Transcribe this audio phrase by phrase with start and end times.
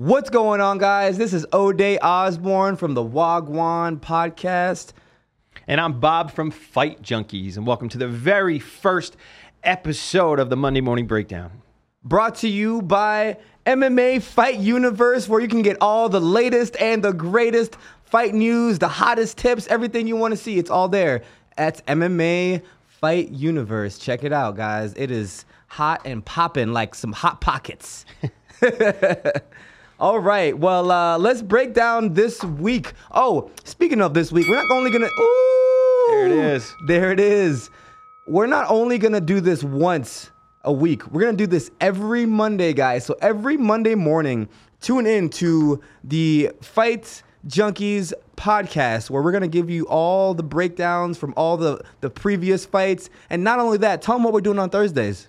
[0.00, 1.18] What's going on, guys?
[1.18, 4.94] This is O'Day Osborne from the Wagwan podcast.
[5.68, 9.18] And I'm Bob from Fight Junkeez, and welcome to the very first
[9.62, 11.50] episode of the Monday Morning Breakdown.
[12.02, 13.36] Brought to you by
[13.66, 18.78] MMA Fight Universe, where you can get all the latest and the greatest fight news,
[18.78, 20.56] the hottest tips, everything you want to see.
[20.56, 21.20] It's all there
[21.58, 23.98] at MMA Fight Universe.
[23.98, 24.94] Check it out, guys.
[24.96, 28.06] It is hot and popping like some hot pockets.
[30.00, 30.58] All right.
[30.58, 32.94] Well, uh, let's break down this week.
[33.12, 35.08] Oh, speaking of this week, we're not only gonna.
[35.08, 36.74] Ooh, There it is.
[36.86, 37.68] There it is.
[38.26, 40.30] We're not only gonna do this once
[40.64, 41.06] a week.
[41.12, 43.04] We're gonna do this every Monday, guys.
[43.04, 44.48] So every Monday morning,
[44.80, 51.18] tune in to the Fight Junkeez podcast, where we're gonna give you all the breakdowns
[51.18, 54.58] from all the the previous fights, and not only that, tell them what we're doing
[54.58, 55.26] on Thursdays.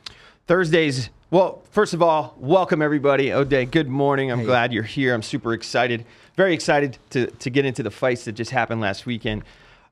[0.47, 3.31] Thursdays, well, first of all, welcome everybody.
[3.31, 4.29] O'Day, good morning.
[4.31, 4.45] I'm Hey.
[4.45, 5.13] glad you're here.
[5.13, 9.05] I'm super excited, very excited to, to get into the fights that just happened last
[9.05, 9.43] weekend.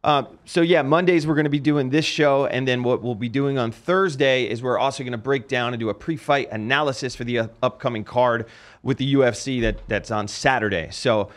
[0.04, 3.16] Um, so, yeah, Mondays we're going to be doing this show, and then what we'll
[3.16, 6.18] be doing on Thursday is we're also going to break down and do a pre
[6.18, 8.46] fight analysis for the uh, upcoming card
[8.84, 10.90] with the UFC that, that's on Saturday.
[10.92, 11.30] So,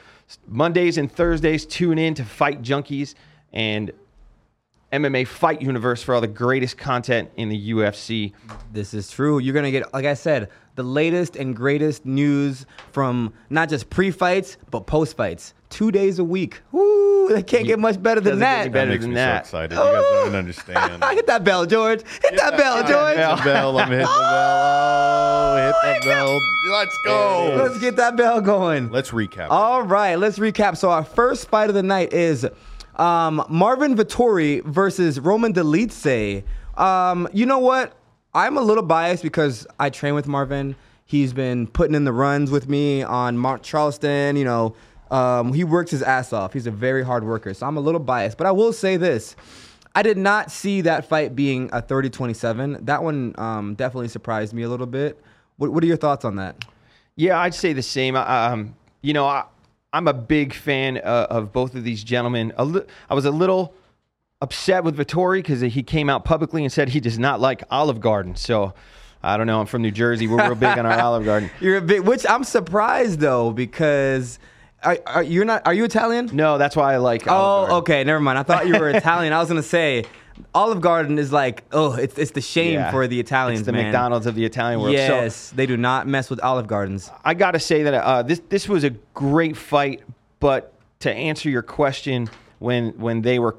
[0.48, 3.14] Mondays and Thursdays, tune in to Fight Junkeez
[3.52, 3.92] and
[4.92, 8.32] MMA Fight Universe for all the greatest content in the UFC.
[8.72, 9.38] This is true.
[9.38, 14.56] You're gonna get, like I said, the latest and greatest news from not just pre-fights
[14.70, 15.54] but post-fights.
[15.70, 16.60] Two days a week.
[16.72, 17.28] Woo!
[17.30, 18.60] They can't get much better than Doesn't get that.
[18.60, 19.46] any That better makes than me that.
[19.46, 19.74] so excited.
[19.76, 21.04] You guys don't understand.
[21.14, 22.00] Hit that bell, George.
[22.22, 23.16] Hit that bell, George.
[23.16, 23.78] Hit the bell.
[23.78, 24.16] I'm hitting the bell.
[24.18, 26.38] Oh, hit the bell.
[26.70, 27.54] Let's go.
[27.56, 28.90] Let's get that bell going.
[28.90, 29.48] Let's recap.
[29.50, 30.76] All right, let's recap.
[30.76, 32.46] So our first fight of the night is
[32.96, 36.44] um, Marvin Vettori versus Roman Dolidze.
[36.76, 37.96] Um, you know what?
[38.34, 40.74] I'm a little biased because I train with Marvin.
[41.04, 44.36] He's been putting in the runs with me on Mount Charleston.
[44.36, 44.76] You know,
[45.10, 46.54] um, he works his ass off.
[46.54, 47.52] He's a very hard worker.
[47.52, 48.38] So I'm a little biased.
[48.38, 49.36] But I will say this.
[49.94, 52.86] I did not see that fight being a 30-27.
[52.86, 55.22] That one um, definitely surprised me a little bit.
[55.58, 56.64] What, what are your thoughts on that?
[57.14, 58.16] Yeah, I'd say the same.
[58.16, 59.44] Um, you know, I,
[59.92, 62.52] I'm a big fan uh, of both of these gentlemen.
[62.56, 63.74] A li- I was a little
[64.40, 68.00] upset with Vettori because he came out publicly and said he does not like Olive
[68.00, 68.34] Garden.
[68.36, 68.74] So
[69.22, 69.60] I don't know.
[69.60, 70.26] I'm from New Jersey.
[70.26, 71.50] We're real big on our Olive Garden.
[71.60, 74.38] You're a bit, which I'm surprised though because
[74.82, 75.64] are, are you're not?
[75.66, 76.30] Are you Italian?
[76.32, 77.28] No, that's why I like.
[77.28, 77.76] Olive Oh, Garden.
[77.82, 78.38] okay, never mind.
[78.38, 79.32] I thought you were Italian.
[79.32, 80.04] I was gonna say
[80.54, 82.90] Olive Garden is like, oh, it's it's the shame Yeah.
[82.90, 83.84] for the Italians, It's the man.
[83.84, 84.94] McDonald's of the Italian world.
[84.96, 87.10] So Yes, they do not mess with Olive Gardens.
[87.24, 90.02] I got to say that uh, this this was a great fight,
[90.40, 93.56] but to answer your question, when when they were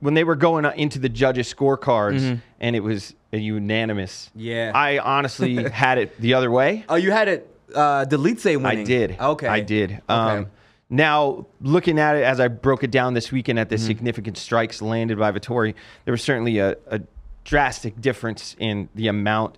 [0.00, 4.40] when they were going into the judges' scorecards and it was a unanimous, Mm-hmm.
[4.40, 4.72] Yeah.
[4.74, 6.84] I honestly had it the other way.
[6.88, 7.46] Oh, you had it.
[7.74, 8.64] Uh, Dolidze winning.
[8.64, 9.16] I did.
[9.20, 9.46] Okay.
[9.46, 10.00] I did.
[10.08, 10.48] Okay.
[10.90, 13.86] Now, looking at it as I broke it down this weekend at the Mm-hmm.
[13.86, 15.74] significant strikes landed by Vettori,
[16.04, 17.00] there was certainly a, a
[17.44, 19.56] drastic difference in the amount.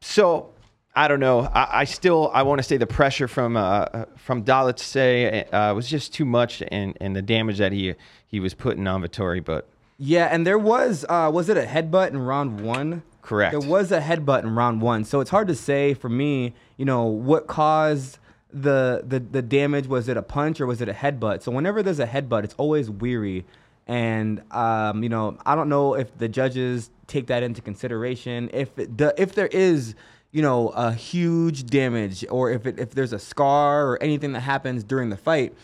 [0.00, 0.50] So
[0.94, 1.40] I don't know.
[1.40, 5.74] I, I still I want to say the pressure from uh, uh, from Dolidze uh,
[5.74, 7.94] was just too much, and, and the damage that he
[8.26, 9.42] he was putting on Vettori.
[9.42, 9.66] But
[9.98, 13.02] Yeah, and there was uh, was it a headbutt in round one?
[13.22, 13.52] Correct.
[13.58, 16.52] There was a headbutt in round one, so it's hard to say for me.
[16.76, 18.18] You know what caused
[18.52, 19.86] the the the damage?
[19.86, 21.42] Was it a punch or was it a headbutt?
[21.42, 23.44] So whenever there's a headbutt, it's always weary,
[23.86, 28.50] and um, you know I don't know if the judges take that into consideration.
[28.52, 29.94] If the if there is
[30.30, 34.40] you know a huge damage or if it if there's a scar or anything that
[34.40, 35.54] happens during the fight,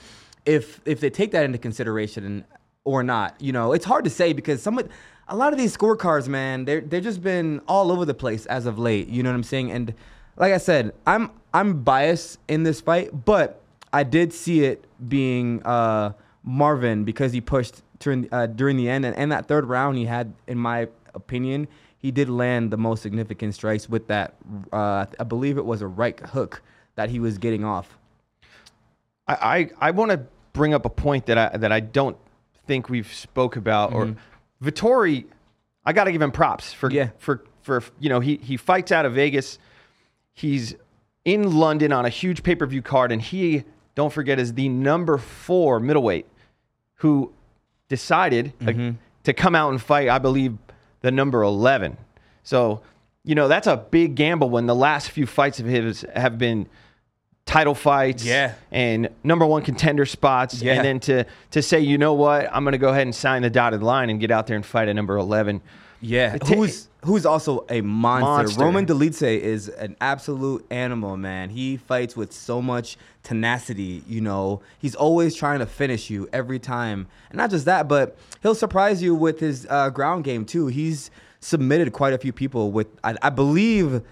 [0.47, 2.45] if if they take that into consideration
[2.89, 3.41] or not.
[3.41, 4.81] You know, it's hard to say because some
[5.29, 8.67] a lot of these scorecards, man, they're they're just been all over the place as
[8.67, 9.09] of late.
[9.09, 9.71] You know what I'm saying?
[9.71, 9.95] And
[10.39, 13.61] like I said, I'm I'm biased in this fight, but
[13.93, 16.13] I did see it being uh,
[16.43, 20.05] Marvin because he pushed during uh, during the end and, and that third round he
[20.07, 24.35] had, in my opinion, he did land the most significant strikes with that.
[24.73, 26.63] Uh, I believe it was a right hook
[26.95, 27.99] that he was getting off.
[29.27, 29.35] I
[29.81, 30.21] I, I want to
[30.53, 32.17] bring up a point that I that I don't
[32.67, 34.15] think we've spoke about or
[34.63, 35.25] Vettori.
[35.85, 37.11] I got to give him props for Yeah.
[37.19, 39.59] for for you know he he fights out of Vegas.
[40.39, 40.77] He's
[41.25, 43.65] in London on a huge pay per view card, and he
[43.97, 46.27] don't forget is the number four middleweight
[46.97, 47.33] who
[47.89, 48.93] decided uh,
[49.25, 50.09] to come out and fight.
[50.09, 50.57] I believe
[51.01, 51.97] the number eleven.
[52.45, 52.83] So
[53.25, 56.69] you know that's a big gamble when the last few fights of his have been
[57.45, 58.55] title fights Yeah.
[58.71, 60.75] and number one contender spots Yeah.
[60.75, 63.41] and then to to say you know what i'm going to go ahead and sign
[63.41, 65.63] the dotted line and get out there and fight at number 11
[66.01, 68.27] Yeah, who's who's also a monster.
[68.27, 68.65] Monster.
[68.65, 71.51] Roman Dolidze is an absolute animal, man.
[71.51, 74.03] He fights with so much tenacity.
[74.07, 78.17] You know, he's always trying to finish you every time, and not just that, but
[78.43, 80.69] he'll surprise you with his uh, ground game too.
[80.69, 81.11] He's
[81.41, 84.03] submitted quite a few people with, I, I believe,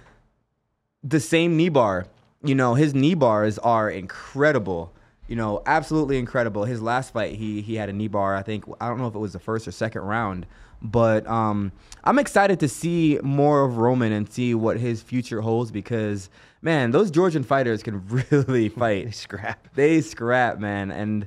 [1.02, 2.06] the same knee bar.
[2.42, 4.92] You know, his knee bars are incredible.
[5.28, 6.64] You know, absolutely incredible.
[6.64, 8.36] His last fight, he he had a knee bar.
[8.36, 10.46] I think I don't know if it was the first or second round,
[10.82, 11.72] but um,
[12.04, 16.28] I'm excited to see more of Roman and see what his future holds because
[16.62, 19.14] man, those Georgian fighters can really They fight.
[19.14, 19.68] scrap.
[19.74, 21.26] they scrap, man, and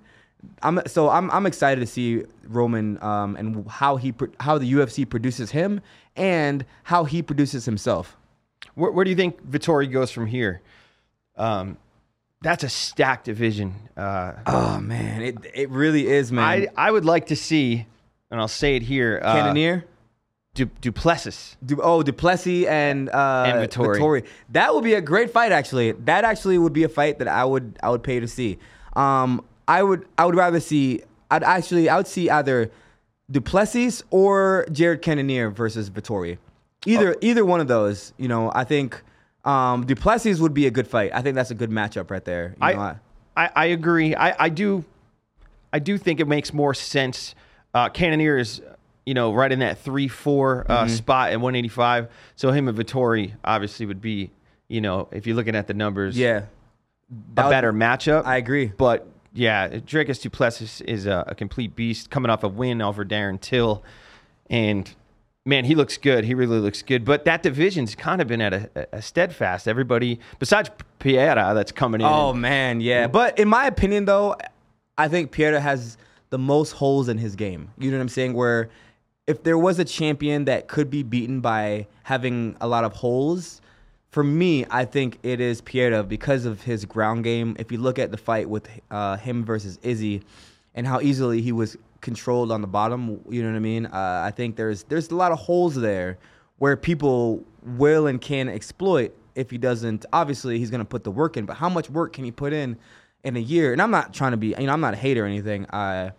[0.61, 5.07] I'm so I'm I'm excited to see Roman um, and how he how the UFC
[5.09, 5.81] produces him
[6.15, 8.15] and how he produces himself.
[8.75, 10.61] Where, where do you think Vettori goes from here?
[11.35, 11.77] Um,
[12.41, 13.75] that's a stacked division.
[13.97, 16.43] Uh, Oh man, it it really is, man.
[16.45, 17.85] I I would like to see,
[18.31, 19.19] and I'll say it here.
[19.23, 19.85] Uh, Cannonier.
[20.55, 21.55] Du, Duplessis.
[21.65, 24.25] Du- oh, Duplessis and uh, And Vettori.
[24.49, 25.51] That would be a great fight.
[25.51, 28.57] Actually, that actually would be a fight that I would I would pay to see.
[28.93, 31.01] Um, I would I would rather see.
[31.31, 32.71] I'd actually I would see either
[33.31, 36.39] Duplessis or Jared Cannonier versus Vettori.
[36.85, 37.19] Either Oh.
[37.21, 38.13] either one of those.
[38.17, 39.01] You know, I think
[39.45, 41.11] um, Duplessis would be a good fight.
[41.13, 42.55] I think that's a good matchup right there.
[42.61, 44.15] You know, I, I I agree.
[44.15, 44.83] I I do,
[45.71, 47.35] I do think it makes more sense.
[47.73, 48.61] Uh, Cannonier is,
[49.05, 50.93] you know, right in that three four uh, Mm-hmm.
[50.95, 52.07] spot at 185.
[52.35, 54.31] So him and Vettori obviously would be,
[54.67, 56.45] you know, if you're looking at the numbers, yeah,
[57.35, 58.25] That a would- better matchup.
[58.25, 58.67] I agree.
[58.75, 63.05] But yeah, Dricus Du Plessis is a, a complete beast, coming off a win over
[63.05, 63.83] Darren Till,
[64.49, 64.93] and
[65.45, 66.23] man, he looks good.
[66.25, 67.05] He really looks good.
[67.05, 69.67] But that division's kind of been at a, a steadfast.
[69.67, 72.07] Everybody besides Pereira that's coming in.
[72.07, 73.07] Oh man, yeah.
[73.07, 74.35] But in my opinion, though,
[74.97, 75.97] I think Pereira has
[76.29, 77.71] the most holes in his game.
[77.77, 78.33] You know what I'm saying?
[78.33, 78.69] Where
[79.27, 83.61] if there was a champion that could be beaten by having a lot of holes,
[84.09, 87.55] for me, I think it is Pereira because of his ground game.
[87.59, 90.23] If you look at the fight with uh, him versus Izzy,
[90.73, 93.85] and how easily he was controlled on the bottom, you know what I mean?
[93.85, 96.17] Uh, I think there's there's a lot of holes there
[96.57, 100.05] where people will and can exploit if he doesn't.
[100.11, 102.51] Obviously, he's going to put the work in, but how much work can he put
[102.51, 102.77] in
[103.23, 103.73] in a year?
[103.73, 105.65] And I'm not trying to be, you know, I'm not a hater or anything.
[105.71, 106.11] I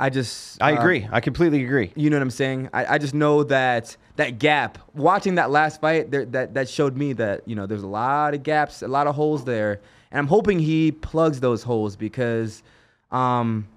[0.00, 1.06] I just I uh, agree.
[1.12, 1.92] I completely agree.
[1.94, 2.70] you know what I'm saying?
[2.72, 4.78] I, I just know that that gap.
[4.94, 8.32] Watching that last fight, there, that that showed me that you know there's a lot
[8.32, 12.62] of gaps, a lot of holes there, and I'm hoping he plugs those holes because
[13.10, 13.68] um,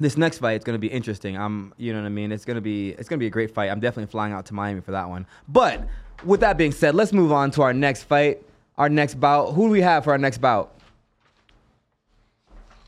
[0.00, 1.36] this next fight is going to be interesting.
[1.36, 2.32] I'm, you know what I mean?
[2.32, 3.70] It's gonna be it's gonna be a great fight.
[3.70, 5.26] I'm definitely flying out to Miami for that one.
[5.46, 5.86] But
[6.24, 8.42] with that being said, let's move on to our next fight,
[8.78, 9.52] our next bout.
[9.52, 10.79] Who do we have for our next bout?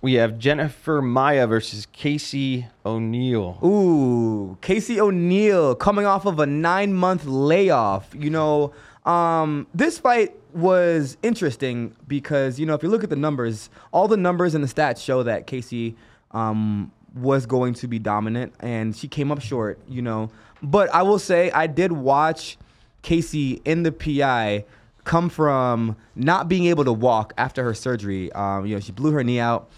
[0.02, 3.56] We have Jennifer Maia versus Casey O'Neill.
[3.64, 8.12] Ooh, Casey O'Neill coming off of a nine month layoff.
[8.12, 8.72] You know,
[9.06, 14.08] um, this fight was interesting because, you know, if you look at the numbers, all
[14.08, 15.94] the numbers and the stats show that Casey
[16.32, 20.32] um, was going to be dominant and she came up short, you know.
[20.64, 22.58] But I will say, I did watch
[23.02, 24.64] Casey in the PI
[25.04, 28.32] come from not being able to walk after her surgery.
[28.32, 29.70] Um, you know, she blew her knee out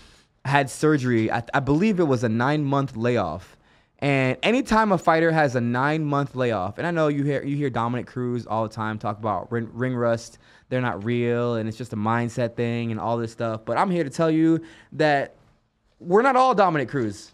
[0.44, 1.30] had surgery.
[1.30, 3.56] I, I believe it was a nine month layoff.
[4.00, 7.56] And anytime a fighter has a nine month layoff, and I know you hear you
[7.56, 10.38] hear Dominick Cruz all the time talk about ring, ring rust.
[10.68, 13.64] They're not real, and it's just a mindset thing, and all this stuff.
[13.64, 14.60] But I'm here to tell you
[14.92, 15.36] that
[16.00, 17.32] we're not all Dominick Cruz.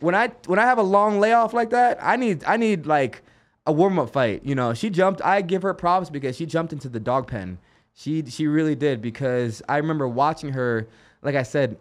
[0.00, 3.22] When I when I have a long layoff like that, I need I need like
[3.66, 4.44] a warm up fight.
[4.44, 5.22] You know, she jumped.
[5.22, 7.58] I give her props because she jumped into the dog pen.
[7.94, 10.88] She she really did because I remember watching her.
[11.22, 11.76] Like I said,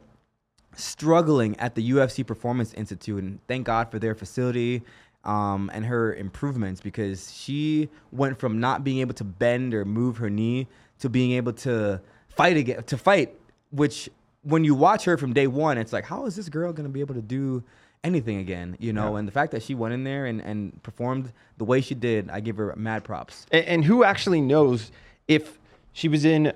[0.80, 4.84] struggling at the UFC Performance Institute, and thank God for their facility
[5.24, 10.18] um, and her improvements because she went from not being able to bend or move
[10.18, 10.68] her knee
[11.00, 13.36] to being able to fight again, to fight.
[13.72, 14.10] Which,
[14.44, 17.02] when you watch her from day one, it's like, how is this girl gonna be
[17.02, 17.64] able to do
[18.04, 18.78] anything again?
[18.80, 21.82] You know, and the fact that she went in there and, and performed the way
[21.82, 23.46] she did, I give her mad props.
[23.52, 24.92] And, and who actually knows
[25.28, 25.60] if
[25.94, 26.54] she was in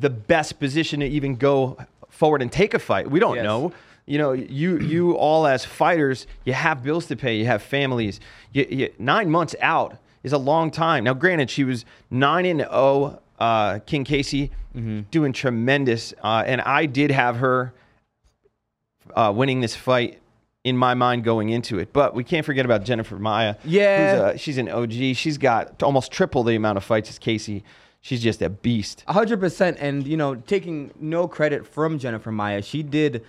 [0.00, 1.76] the best position to even go
[2.10, 3.10] forward and take a fight?
[3.10, 3.44] We don't Yes.
[3.44, 3.72] know.
[4.06, 8.20] You know, you you all as fighters, you have bills to pay, you have families.
[8.52, 11.04] You, you, nine months out is a long time.
[11.04, 13.20] Now, granted, she was nine and zero.
[13.38, 14.50] Uh, King Casey
[15.10, 17.72] doing tremendous, uh, and I did have her
[19.14, 20.18] uh, winning this fight
[20.62, 21.92] in my mind going into it.
[21.92, 23.56] But we can't forget about Jennifer Maia.
[23.64, 24.28] Yeah.
[24.30, 24.92] a, she's an OG.
[25.14, 27.64] She's got almost triple the amount of fights as Casey.
[28.02, 29.04] She's just a beast.
[29.08, 33.24] A hundred percent, and you know, taking no credit from Jennifer Maia, she did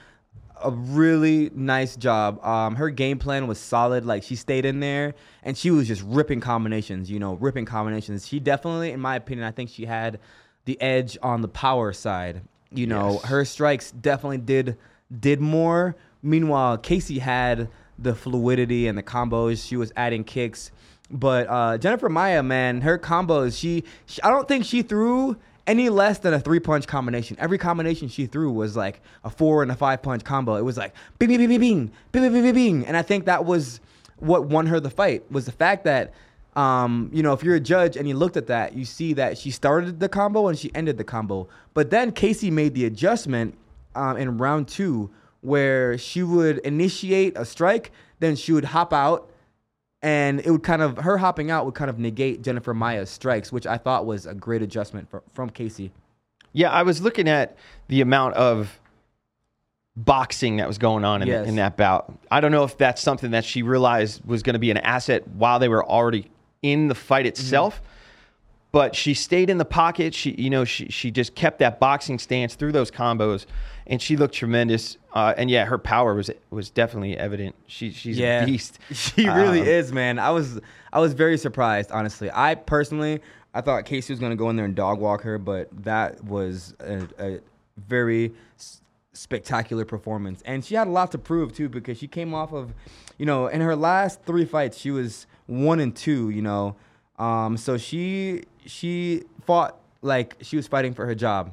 [0.64, 2.44] a really nice job.
[2.46, 4.06] Um, her game plan was solid.
[4.06, 7.10] Like she stayed in there and she was just ripping combinations.
[7.12, 8.28] You know, ripping combinations.
[8.28, 10.20] She definitely, in my opinion, I think she had
[10.66, 12.42] the edge on the power side.
[12.72, 13.26] You know, Yes.
[13.26, 14.78] her strikes definitely did
[15.20, 15.96] did more.
[16.24, 17.68] Meanwhile, Casey had
[18.00, 19.68] the fluidity and the combos.
[19.68, 20.72] She was adding kicks.
[21.12, 25.38] But uh, Jennifer Maia, man, her combos, she, she I don't think she threw
[25.68, 27.38] any less than a three punch combination.
[27.40, 30.56] Every combination she threw was like a four and a five punch combo.
[30.56, 32.86] It was like bing bing bing bing bing bing bing bing bing.
[32.86, 33.80] And I think that was
[34.18, 36.14] what won her the fight was the fact that
[36.56, 39.38] um, you know, if you're a judge and you looked at that, you see that
[39.38, 41.48] she started the combo and she ended the combo.
[41.74, 43.58] But then Casey made the adjustment
[43.96, 45.10] um, in round two
[45.42, 49.31] where she would initiate a strike, then she would hop out,
[50.02, 53.52] and it would kind of her hopping out would kind of negate Jennifer Maia's strikes,
[53.52, 55.92] which I thought was a great adjustment for, from Casey.
[56.54, 57.56] Yeah, I was looking at
[57.88, 58.80] the amount of
[59.96, 61.48] boxing that was going on in, Yes.
[61.48, 62.14] in that bout.
[62.30, 65.28] I don't know if that's something that she realized was going to be an asset
[65.28, 66.30] while they were already
[66.62, 67.30] in the fight mm-hmm.
[67.30, 67.82] itself.
[68.72, 70.14] But she stayed in the pocket.
[70.14, 73.46] She, you know, she she just kept that boxing stance through those combos,
[73.86, 74.98] and she looked tremendous.
[75.14, 77.56] Uh, and yeah, her power was was definitely evident.
[77.68, 78.80] She she's a beast.
[78.94, 80.20] She really Um, is, man.
[80.20, 80.60] I was
[80.94, 82.30] I was very surprised, honestly.
[82.34, 83.22] I personally
[83.54, 86.74] I thought Casey was gonna go in there and dog walk her, but that was
[86.80, 87.40] a, a
[87.78, 92.34] very s- spectacular performance, and she had a lot to prove too because she came
[92.34, 92.74] off of,
[93.18, 96.76] you know, in her last three fights she was one and two, you know,
[97.20, 101.52] um, so she she fought like she was fighting for her job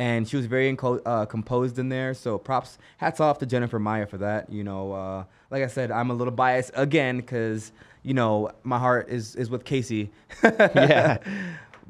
[0.00, 2.14] and she was very inco- uh, composed in there.
[2.14, 4.50] So props, hats off to Jennifer Maia for that.
[4.50, 7.70] You know, uh, like I said, I'm a little biased again because
[8.02, 10.10] you know my heart is is with Casey.
[10.42, 11.18] Yeah.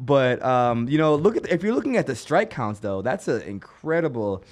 [0.03, 3.29] But um, you know, look at if you're looking at the strike counts though, that's
[3.29, 4.43] an incredible.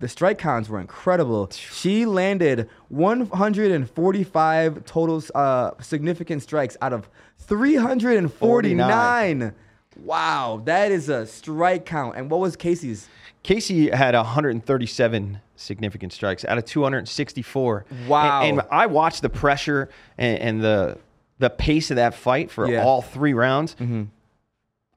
[0.00, 1.48] The strike counts were incredible.
[1.52, 7.08] She landed 145 total uh, significant strikes out of
[7.38, 9.54] 349.
[10.02, 12.16] Wow, that is a strike count.
[12.16, 13.08] And what was Casey's?
[13.42, 17.84] Casey had 137 significant strikes out of 264.
[18.08, 18.42] Wow.
[18.42, 19.88] And, and I watched the pressure
[20.18, 20.98] and, and the
[21.38, 22.82] the pace of that fight for Yeah.
[22.82, 23.74] all three rounds.
[23.74, 24.04] Mm-hmm.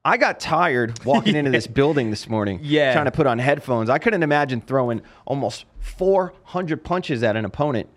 [0.05, 2.93] I got tired walking into this building this morning, Yeah.
[2.93, 3.89] trying to put on headphones.
[3.89, 7.89] I couldn't imagine throwing almost 400 punches at an opponent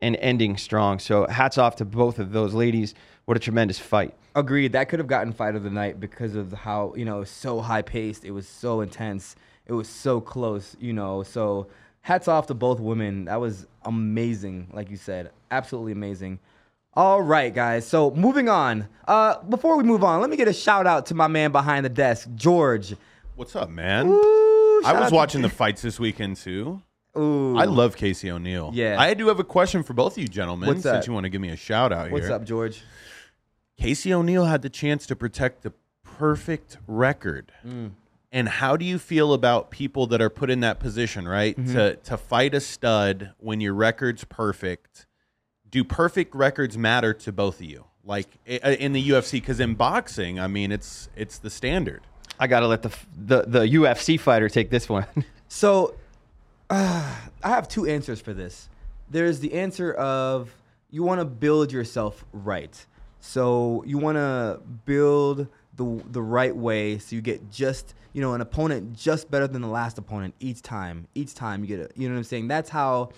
[0.00, 1.00] and ending strong.
[1.00, 2.94] So hats off to both of those ladies.
[3.24, 4.14] What a tremendous fight.
[4.38, 4.72] Agreed.
[4.72, 7.82] That could have gotten fight of the night because of how you know so high
[7.82, 8.24] paced.
[8.24, 9.34] It was so intense.
[9.66, 10.76] It was so close.
[10.78, 11.24] You know.
[11.24, 11.66] So
[12.02, 13.24] hats off to both women.
[13.24, 14.68] That was amazing.
[14.72, 16.38] Like you said, absolutely amazing.
[16.94, 17.86] All right, guys.
[17.86, 18.88] So moving on.
[19.06, 21.84] Uh, before we move on, let me get a shout out to my man behind
[21.84, 22.94] the desk, George.
[23.34, 24.08] What's up, man?
[24.08, 26.80] Ooh, I was watching the fights this weekend too.
[27.16, 27.56] Ooh.
[27.56, 28.70] I love Casey O'Neill.
[28.72, 29.00] Yeah.
[29.00, 31.30] I do have a question for both of you gentlemen, What's since you want to
[31.30, 32.34] give me a shout out What's here.
[32.36, 32.82] up, George?
[33.78, 37.52] Casey O'Neill had the chance to protect the perfect record.
[37.66, 37.92] Mm.
[38.30, 41.56] And how do you feel about people that are put in that position, right?
[41.56, 41.72] Mm-hmm.
[41.72, 45.06] To to fight a stud when your record's perfect.
[45.70, 47.84] Do perfect records matter to both of you?
[48.04, 52.02] Like in the UFC cuz in boxing, I mean, it's it's the standard.
[52.40, 55.06] I got to let the, the the UFC fighter take this one.
[55.50, 55.94] So,
[56.68, 58.68] uh, I have two answers for this.
[59.10, 60.54] There's the answer of
[60.90, 62.84] you want to build yourself right.
[63.20, 68.34] So you want to build the the right way so you get just you know
[68.34, 71.06] an opponent just better than the last opponent each time.
[71.14, 72.48] Each time you get a you know what I'm saying.
[72.48, 73.10] That's how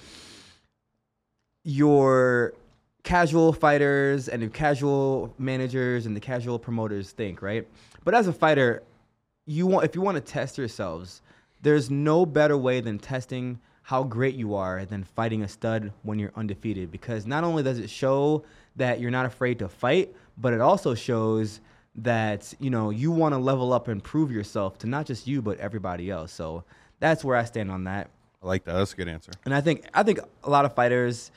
[1.65, 2.55] your
[3.03, 7.67] casual fighters and your casual managers and the casual promoters think, right?
[8.05, 8.83] But as a fighter,
[9.47, 11.23] you want if you want to test yourselves,
[11.63, 16.19] there's no better way than testing how great you are than fighting a stud when
[16.19, 18.45] you're undefeated because not only does it show
[18.77, 21.61] that you're not afraid to fight, but it also shows
[21.97, 25.43] that you know you want to level up and prove yourself to not just you
[25.43, 26.33] but everybody else.
[26.33, 26.65] So
[26.99, 28.11] that's where I stand on that.
[28.43, 28.75] I like that.
[28.75, 29.33] That's a good answer.
[29.45, 31.31] And I think I think a lot of fighters,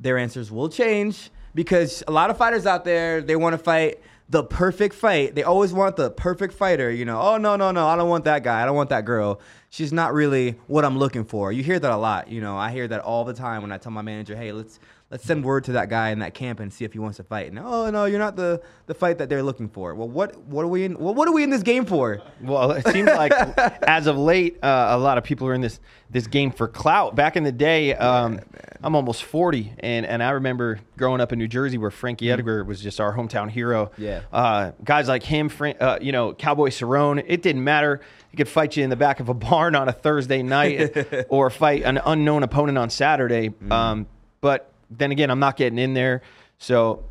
[0.00, 4.00] their answers will change because a lot of fighters out there they want to fight
[4.30, 5.34] the perfect fight.
[5.34, 6.90] They always want the perfect fighter.
[6.90, 8.62] You know, oh no no no, I don't want that guy.
[8.62, 9.40] I don't want that girl.
[9.70, 11.52] She's not really what I'm looking for.
[11.52, 12.28] You hear that a lot.
[12.28, 14.80] You know, I hear that all the time when I tell my manager, hey, let's
[15.10, 17.24] let's send word to that guy in that camp and see if he wants to
[17.24, 17.48] fight.
[17.48, 19.94] And oh no, you're not the the fight that they're looking for.
[19.94, 20.98] Well, what what are we in?
[20.98, 22.20] Well, what are we in this game for?
[22.40, 23.32] Well, it seems like
[23.86, 27.14] as of late, uh, a lot of people are in this this game for clout.
[27.14, 28.40] Back in the day, um,
[28.82, 32.64] I'm almost 40, and, and I remember growing up in New Jersey where Frankie Edgar
[32.64, 33.90] was just our hometown hero.
[33.98, 34.22] Yeah.
[34.32, 38.00] Uh, guys like him, Fran- uh, you know, Cowboy Cerrone, it didn't matter.
[38.30, 41.50] He could fight you in the back of a barn on a Thursday night or
[41.50, 43.52] fight an unknown opponent on Saturday.
[43.70, 44.06] Um,
[44.40, 46.22] but then again, I'm not getting in there.
[46.58, 47.04] So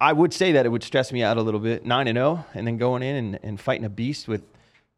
[0.00, 1.84] I would say that it would stress me out a little bit.
[1.84, 4.42] 9 and 0, and then going in and, and fighting a beast with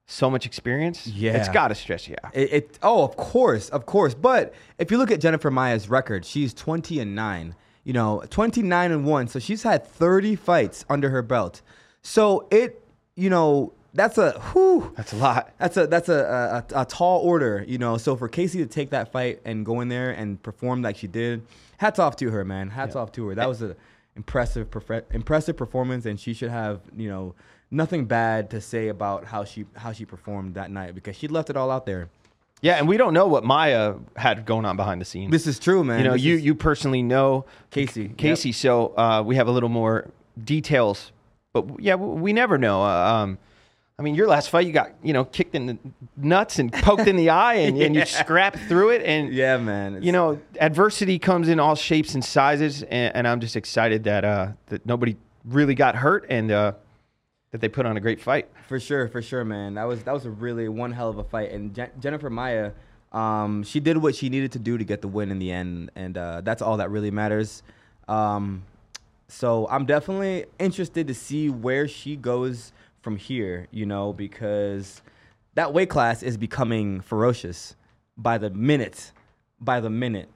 [0.07, 1.07] so much experience.
[1.07, 1.37] Yeah.
[1.37, 2.35] It's got to stress you out.
[2.35, 4.14] It, it oh, of course, of course.
[4.14, 7.55] But if you look at Jennifer Maia's record, she's 20 and 9.
[7.85, 9.29] You know, 29 and 1.
[9.29, 11.61] So she's had 30 fights under her belt.
[12.03, 12.83] So it,
[13.14, 15.53] you know, that's a whew, That's a lot.
[15.59, 17.97] that's a that's a, a, a tall order, you know.
[17.97, 21.07] So for Casey to take that fight and go in there and perform like she
[21.07, 21.43] did,
[21.79, 22.71] hats off to her, man.
[22.71, 23.35] Hats off to her.
[23.35, 23.77] That was a
[24.17, 27.35] impressive perfe- impressive performance, and she should have you know
[27.71, 31.49] nothing bad to say about how she how she performed that night because she left
[31.51, 32.09] it all out there.
[32.63, 35.31] Yeah, and we don't know what Maia had going on behind the scenes.
[35.31, 35.99] This is true, man.
[35.99, 39.69] you know, This you you personally know Casey, Casey, so uh, we have a little
[39.69, 40.09] more
[40.43, 41.13] details.
[41.53, 42.83] But yeah, we never know.
[42.83, 43.39] Uh, um,
[43.97, 45.79] I mean, your last fight, you got you know kicked in the
[46.17, 48.05] nuts and poked in the eye, and, and you Yeah.
[48.07, 49.03] scrapped through it.
[49.03, 50.03] And yeah, man.
[50.03, 54.25] you know, adversity comes in all shapes and sizes, and, and I'm just excited that
[54.25, 56.73] uh, that nobody really got hurt and uh,
[57.53, 58.49] that they put on a great fight.
[58.67, 59.75] For sure, for sure, man.
[59.75, 61.53] That was that was a really one hell of a fight.
[61.53, 62.73] And Je- Jennifer Maia,
[63.13, 65.93] um, she did what she needed to do to get the win in the end,
[65.95, 67.63] and uh, that's all that really matters.
[68.09, 68.65] Um,
[69.29, 72.73] so I'm definitely interested to see where she goes
[73.04, 73.68] from here.
[73.70, 75.02] You know, because
[75.54, 77.76] that weight class is becoming ferocious
[78.16, 79.12] by the minute,
[79.61, 80.28] by the minute.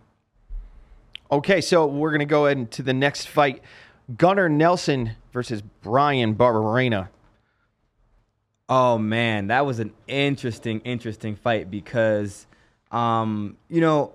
[1.33, 3.63] Okay, so we're gonna go ahead to the next fight:
[4.17, 7.09] Gunnar Nelson versus Bryan Barberena.
[8.69, 12.47] Oh man, that was an interesting, interesting fight because,
[12.93, 14.13] um, you know,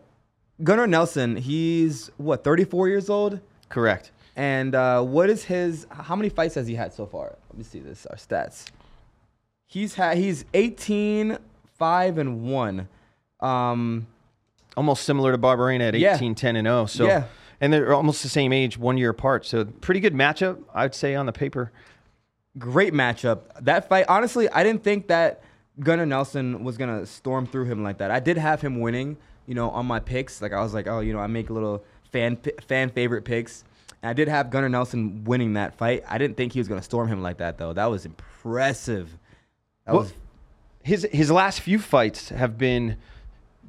[0.61, 3.39] Gunnar Nelson, he's what, 34 years old?
[3.69, 4.11] Correct.
[4.35, 7.35] And uh, what is his, how many fights has he had so far?
[7.49, 8.65] Let me see this, our stats.
[9.67, 11.37] He's had, he's 18,
[11.77, 12.87] 5, and 1.
[13.39, 14.07] Um,
[14.75, 16.15] almost similar to Barberena at Yeah.
[16.15, 16.85] 18, 10, and 0.
[16.87, 17.25] So, Yeah.
[17.61, 19.45] and they're almost the same age, one year apart.
[19.45, 21.71] So, pretty good matchup, I'd say, on the paper.
[22.59, 23.39] great matchup.
[23.61, 25.41] That fight, honestly, I didn't think that
[25.79, 28.11] Gunnar Nelson was gonna storm through him like that.
[28.11, 30.39] I did have him winning, you know, on my picks.
[30.39, 33.63] Like I was like, oh, you know, I make a little fan fan favorite picks.
[34.03, 36.03] And I did have Gunnar Nelson winning that fight.
[36.07, 37.71] I didn't think he was gonna storm him like that though.
[37.73, 39.17] That was impressive.
[39.85, 40.13] That Well, was
[40.83, 42.97] His his last few fights have been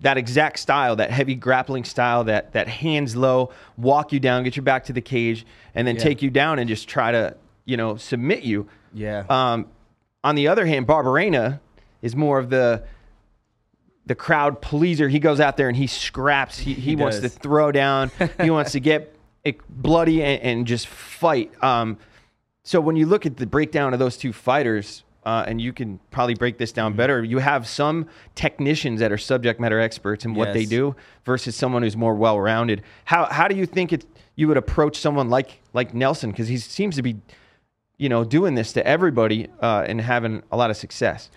[0.00, 4.56] that exact style, that heavy grappling style, that that hands low, walk you down, get
[4.56, 6.02] you back to the cage, and then Yeah.
[6.02, 8.66] take you down and just try to, you know, submit you.
[8.92, 9.24] yeah.
[9.30, 9.66] Um,
[10.24, 11.60] on the other hand, Barberena
[12.02, 12.82] is more of the
[14.06, 15.08] the crowd pleaser.
[15.08, 16.58] He goes out there and he scraps.
[16.58, 18.10] He, he, He wants to throw down.
[18.42, 19.13] he wants to get
[19.68, 21.52] bloody and, and just fight.
[21.62, 21.98] Um,
[22.62, 25.98] so when you look at the breakdown of those two fighters, uh, and you can
[26.10, 26.76] probably break this Mm-hmm.
[26.76, 30.94] down better, you have some technicians that are subject matter experts in what they do
[31.24, 32.82] versus someone who's more well rounded.
[33.06, 34.04] How how do you think it
[34.36, 37.16] you would approach someone like like Nelson because he seems to be
[37.96, 41.30] you know, doing this to everybody uh, and having a lot of success.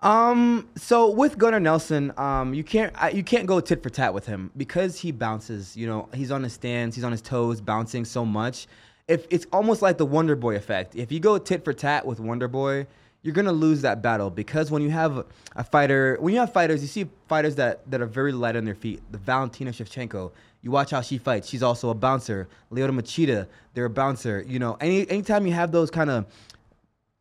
[0.00, 0.68] Um.
[0.76, 4.50] So with Gunnar Nelson, um, you can't you can't go tit for tat with him
[4.56, 5.76] because he bounces.
[5.76, 8.66] You know, he's on his stands, he's on his toes, bouncing so much.
[9.08, 10.94] If it's almost like the Wonder Boy effect.
[10.94, 12.86] If you go tit for tat with Wonder Boy,
[13.22, 15.24] you're gonna lose that battle because when you have
[15.56, 18.66] a fighter, when you have fighters, you see fighters that that are very light on
[18.66, 19.02] their feet.
[19.10, 20.30] The Valentina Shevchenko.
[20.60, 21.48] You watch how she fights.
[21.48, 22.48] She's also a bouncer.
[22.70, 24.44] Lyoto Machida, they're a bouncer.
[24.46, 26.26] You know, any anytime you have those kind of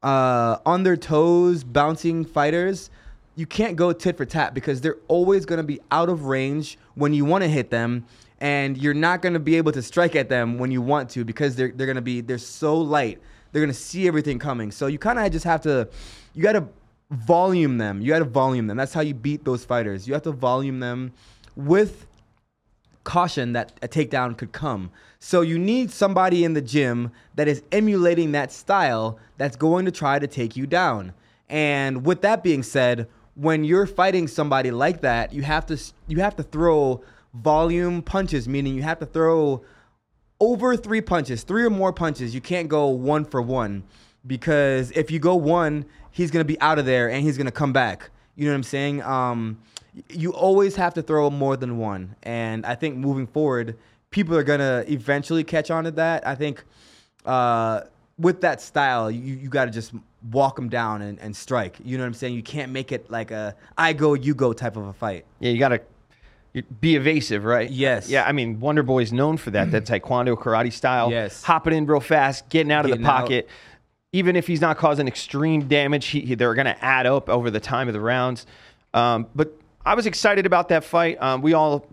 [0.04, 2.90] uh, on their toes, bouncing fighters,
[3.36, 6.78] you can't go tit for tat because they're always going to be out of range
[6.96, 8.06] when you want to hit them,
[8.40, 11.24] and you're not going to be able to strike at them when you want to
[11.24, 13.20] because they're they're going to be they're so light.
[13.52, 14.72] They're going to see everything coming.
[14.72, 15.88] So you kind of just have to,
[16.34, 16.68] you got to
[17.12, 18.02] volume them.
[18.02, 18.78] You got to volume them.
[18.78, 20.08] That's how you beat those fighters.
[20.08, 21.14] You have to volume them
[21.56, 22.08] with
[23.04, 24.92] caution that a takedown could come.
[25.20, 29.92] So you need somebody in the gym that is emulating that style that's going to
[29.92, 31.14] try to take you down.
[31.50, 36.20] And with that being said, when you're fighting somebody like that, you have to you
[36.20, 39.64] have to throw volume punches, meaning you have to throw
[40.40, 42.36] over three punches, three or more punches.
[42.36, 43.84] You can't go one for one
[44.26, 47.74] because if you go one, he's gonna be out of there and he's gonna come
[47.74, 48.10] back.
[48.36, 49.02] You know what I'm saying?
[49.04, 49.60] Um,
[50.10, 53.78] you always have to throw more than one, and I think moving forward,
[54.10, 56.26] people are gonna eventually catch on to that.
[56.28, 56.64] I think
[57.26, 57.82] uh,
[58.18, 59.94] with that style, you you got to just
[60.32, 61.78] walk them down and, and strike.
[61.84, 62.34] You know what I'm saying?
[62.36, 65.26] You can't make it like a I go you go type of a fight.
[65.40, 65.82] Yeah, you gotta
[66.82, 67.70] be evasive, right?
[67.70, 68.10] Yes.
[68.10, 69.72] Yeah, I mean Wonder Boy's known for that.
[69.72, 71.10] That taekwondo karate style.
[71.12, 71.44] Yes.
[71.44, 73.22] Hopping in real fast, getting out of Getting the out.
[73.22, 73.50] pocket.
[74.12, 77.50] Even if he's not causing extreme damage, he, he- they're going to add up over
[77.50, 78.46] the time of the rounds.
[78.94, 79.52] Um, but
[79.86, 81.22] I was excited about that fight.
[81.22, 81.86] Um, we all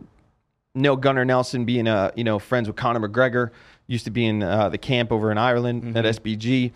[0.74, 3.50] know Gunnar Nelson being uh, you know friends with Conor McGregor.
[3.86, 6.70] Used to be in uh, the camp over in Ireland at SBG,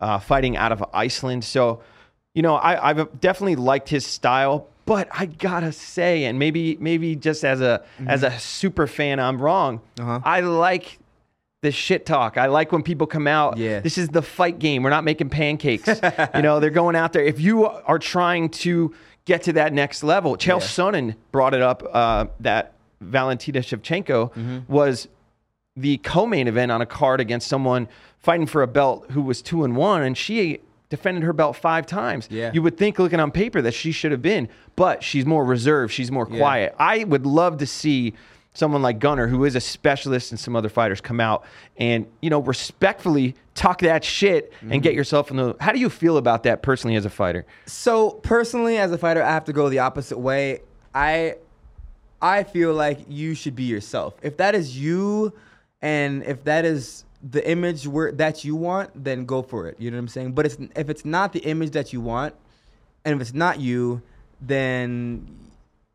[0.00, 1.44] uh, fighting out of Iceland.
[1.44, 1.80] So,
[2.34, 4.68] you know, I, I've definitely liked his style.
[4.84, 9.40] But I gotta say, and maybe maybe just as a as a super fan, I'm
[9.40, 9.80] wrong.
[9.98, 10.20] Uh-huh.
[10.24, 10.98] I like
[11.62, 12.36] the shit talk.
[12.36, 13.56] I like when people come out.
[13.58, 13.80] Yeah.
[13.80, 14.82] This is the fight game.
[14.82, 15.88] We're not making pancakes.
[16.34, 17.24] you know, they're going out there.
[17.24, 18.94] If you are trying to
[19.26, 20.66] get to that next level, Chael Yeah.
[20.66, 24.58] Sonnen brought it up uh, that Valentina Shevchenko Mm-hmm.
[24.72, 25.08] was
[25.76, 27.86] the co-main event on a card against someone
[28.18, 31.84] fighting for a belt who was two and one, and she defended her belt five
[31.84, 32.28] times.
[32.30, 32.50] Yeah.
[32.54, 35.92] You would think, looking on paper, that she should have been, but she's more reserved.
[35.92, 36.38] She's more Yeah.
[36.38, 36.74] quiet.
[36.78, 38.14] I would love to see
[38.56, 41.44] someone like Gunnar, who is a specialist and some other fighters, come out
[41.76, 44.72] and you know respectfully talk that shit Mm-hmm.
[44.72, 45.54] and get yourself in the.
[45.60, 47.44] How do you feel about that personally as a fighter?
[47.66, 50.60] So personally, as a fighter, I have to go the opposite way.
[50.94, 51.36] I
[52.22, 54.14] I feel like you should be yourself.
[54.22, 55.32] If that is you,
[55.82, 59.78] and if that is the image where that you want, then go for it.
[59.80, 60.32] You know what I'm saying?
[60.32, 62.34] But it's, if it's not the image that you want,
[63.04, 64.00] and if it's not you,
[64.40, 65.26] then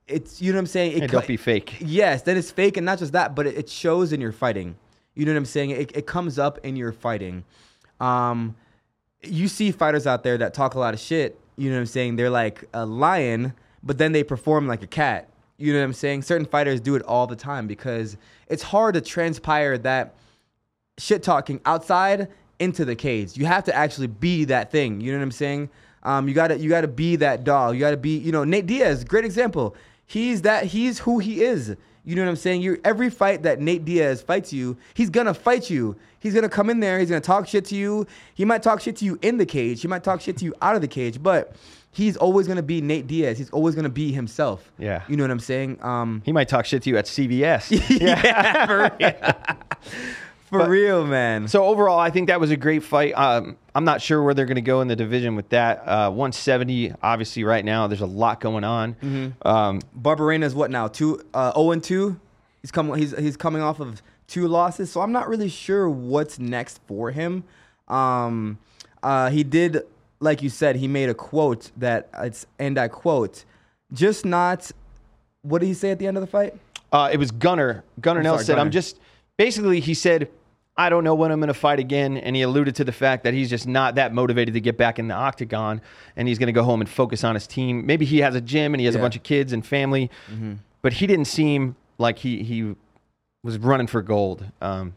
[0.07, 0.91] it's you know what I'm saying.
[0.93, 1.77] It hey, don't be fake.
[1.79, 4.75] Yes, then it's fake, and not just that, but it, it shows in your fighting.
[5.15, 5.71] You know what I'm saying?
[5.71, 7.43] It, it comes up in your fighting.
[7.99, 8.55] Um,
[9.23, 11.39] you see fighters out there that talk a lot of shit.
[11.57, 12.15] You know what I'm saying?
[12.15, 15.29] They're like a lion, but then they perform like a cat.
[15.57, 16.23] You know what I'm saying?
[16.23, 20.15] Certain fighters do it all the time because it's hard to transpire that
[20.97, 23.37] shit talking outside into the cage.
[23.37, 25.01] You have to actually be that thing.
[25.01, 25.69] You know what I'm saying?
[26.03, 27.75] Um, you gotta you gotta be that dog.
[27.75, 29.75] You gotta be you know Nate Diaz, great example.
[30.12, 31.74] He's that he's who he is.
[32.04, 32.62] You know what I'm saying?
[32.63, 35.95] You every fight that Nate Diaz fights you, he's gonna fight you.
[36.19, 37.00] He's gonna come in there.
[37.00, 38.06] He's gonna talk shit to you.
[38.34, 39.82] He might talk shit to you in the cage.
[39.82, 41.24] He might talk shit to you out of the cage.
[41.24, 41.56] But
[41.91, 43.38] he's always gonna be Nate Diaz.
[43.38, 44.69] He's always gonna be himself.
[44.78, 45.04] Yeah.
[45.08, 45.82] You know what I'm saying?
[45.82, 47.69] Um, He might talk shit to you at CVS.
[48.02, 49.13] yeah, for real,
[50.51, 51.47] for But- real man.
[51.47, 53.13] So overall, I think that was a great fight.
[53.13, 55.81] Um, I'm not sure where they're going to go in the division with that.
[55.87, 58.95] Uh, 170, obviously, right now there's a lot going on.
[58.95, 59.47] Mm-hmm.
[59.47, 60.89] Um, Barberena's what now?
[60.89, 62.19] Two, uh, zero and two.
[62.61, 62.95] He's coming.
[62.99, 67.11] He's he's coming off of two losses, so I'm not really sure what's next for
[67.11, 67.43] him.
[67.87, 68.59] Um,
[69.01, 69.81] uh, he did,
[70.19, 73.45] like you said, he made a quote that it's, and I quote,
[73.93, 74.69] just not.
[75.43, 76.53] What did he say at the end of the fight?
[76.91, 77.83] uh, it was Gunnar.
[78.01, 78.99] Gunnar sorry, said, "I'm just."
[79.37, 80.29] Basically, he said,
[80.77, 83.23] "I don't know when I'm going to fight again," and he alluded to the fact
[83.23, 85.81] that he's just not that motivated to get back in the octagon,
[86.15, 87.86] and he's going to go home and focus on his team.
[87.86, 90.10] Maybe he has a gym and he has a bunch of kids and family,
[90.81, 92.75] but he didn't seem like he he
[93.43, 94.45] was running for gold.
[94.62, 94.93] Um,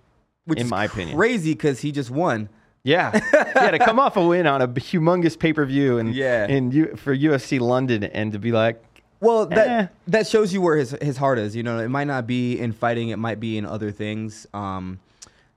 [0.46, 2.48] Which in is my opinion, crazy because he just won.
[2.86, 3.18] Yeah,
[3.56, 6.46] yeah, to come off a win on a humongous pay per view and Yeah.
[6.46, 8.82] in U- for UFC London and to be like,
[9.20, 9.86] Well, that Eh.
[10.08, 11.56] that shows you where his his heart is.
[11.56, 14.46] You know, it might not be in fighting; it might be in other things.
[14.52, 14.98] Um,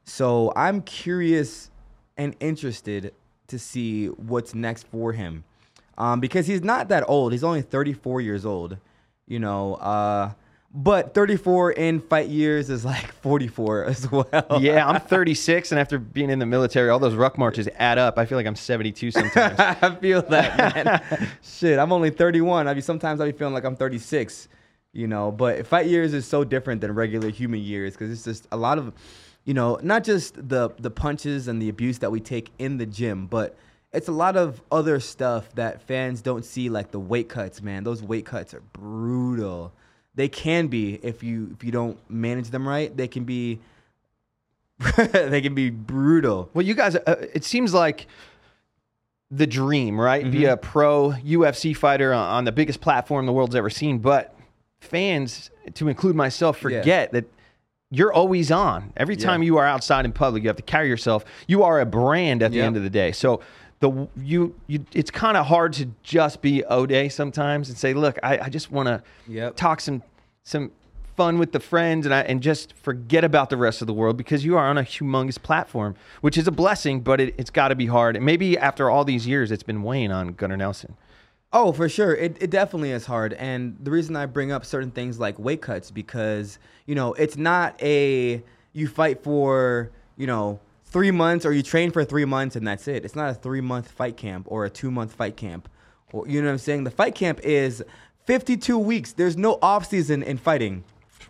[0.08, 1.70] so I'm curious
[2.18, 3.14] and interested
[3.48, 5.44] to see what's next for him,
[5.98, 7.34] um, because he's not that old.
[7.34, 8.78] He's only 34 years old.
[9.28, 10.32] You know, uh,
[10.74, 14.60] but 34 in fight years is like 44 as well.
[14.60, 18.18] yeah, I'm 36, and after being in the military, all those ruck marches add up.
[18.18, 19.60] I feel like I'm 72 sometimes.
[19.60, 21.30] I feel that, man.
[21.42, 22.68] Shit, I'm only 31.
[22.68, 24.48] I mean, sometimes I be feeling like I'm 36,
[24.94, 25.32] you know.
[25.32, 28.78] But fight years is so different than regular human years because it's just a lot
[28.78, 28.94] of,
[29.48, 32.86] you know, not just the the punches and the abuse that we take in the
[32.86, 33.56] gym, but
[33.94, 37.62] it's a lot of other stuff that fans don't see, like the weight cuts.
[37.62, 39.72] Man, those weight cuts are brutal.
[40.16, 42.96] They can be if you if you don't manage them right.
[42.96, 43.60] They can be.
[45.12, 46.50] they can be brutal.
[46.54, 48.06] well, you guys, uh, it seems like
[49.32, 50.30] the dream, right?
[50.30, 50.52] Be Mhm.
[50.54, 54.36] a pro UFC fighter on, on the biggest platform the world's ever seen, but
[54.80, 56.62] fans, to include myself, Yeah.
[56.62, 57.26] forget that.
[57.90, 58.92] You're always on.
[58.98, 59.26] Every Yeah.
[59.26, 61.24] time you are outside in public, you have to carry yourself.
[61.48, 62.68] You are a brand at the Yep.
[62.68, 63.12] end of the day.
[63.14, 63.40] So
[63.80, 68.18] the you you it's kind of hard to just be O'Day sometimes and say, look,
[68.24, 69.56] I, I just want to Yep.
[69.56, 70.02] talk some
[70.44, 70.72] some
[71.16, 74.18] fun with the friends and I, and just forget about the rest of the world
[74.18, 77.70] because you are on a humongous platform, which is a blessing, but it, it's got
[77.70, 78.16] to be hard.
[78.16, 80.96] And maybe after all these years, it's been weighing on Gunnar Nelson.
[81.54, 82.14] Oh, for sure.
[82.14, 83.34] It, it definitely is hard.
[83.34, 87.38] And the reason I bring up certain things like weight cuts because, you know, it's
[87.38, 92.56] not a you fight for, you know, three months or you train for three months
[92.56, 93.06] and that's it.
[93.06, 95.70] It's not a three month fight camp or a two month fight camp.
[96.12, 96.84] Or you know what I'm saying?
[96.84, 97.84] The fight camp is
[98.26, 99.14] 52 weeks.
[99.14, 100.84] There's no off season in fighting.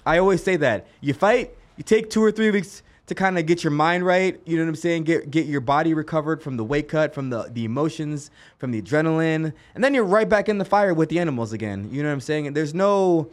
[0.06, 0.88] I always say that.
[1.00, 4.40] You fight, you take two or three weeks to kind of get your mind right.
[4.46, 5.04] You know what I'm saying?
[5.04, 8.82] Get get your body recovered from the weight cut, from the the emotions, from the
[8.82, 11.90] adrenaline, and then you're right back in the fire with the animals again.
[11.92, 12.48] You know what I'm saying?
[12.48, 13.30] And there's no,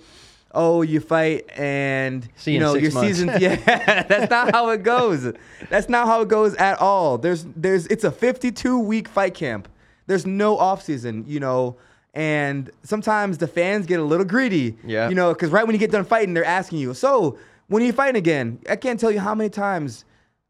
[0.53, 3.09] oh, you fight and See you know your months.
[3.19, 3.29] season.
[3.41, 3.57] Yeah,
[4.05, 5.33] that's not how it goes.
[5.69, 7.19] That's not how it goes at all.
[7.19, 9.69] There's there's it's a 52 week fight camp.
[10.07, 11.25] There's no off season.
[11.27, 11.77] You know.
[12.17, 15.09] And sometimes the fans get a little greedy, Yeah.
[15.09, 17.87] You know, because right when you get done fighting, they're asking you, "So, when are
[17.87, 20.05] you fighting again?" I can't tell you how many times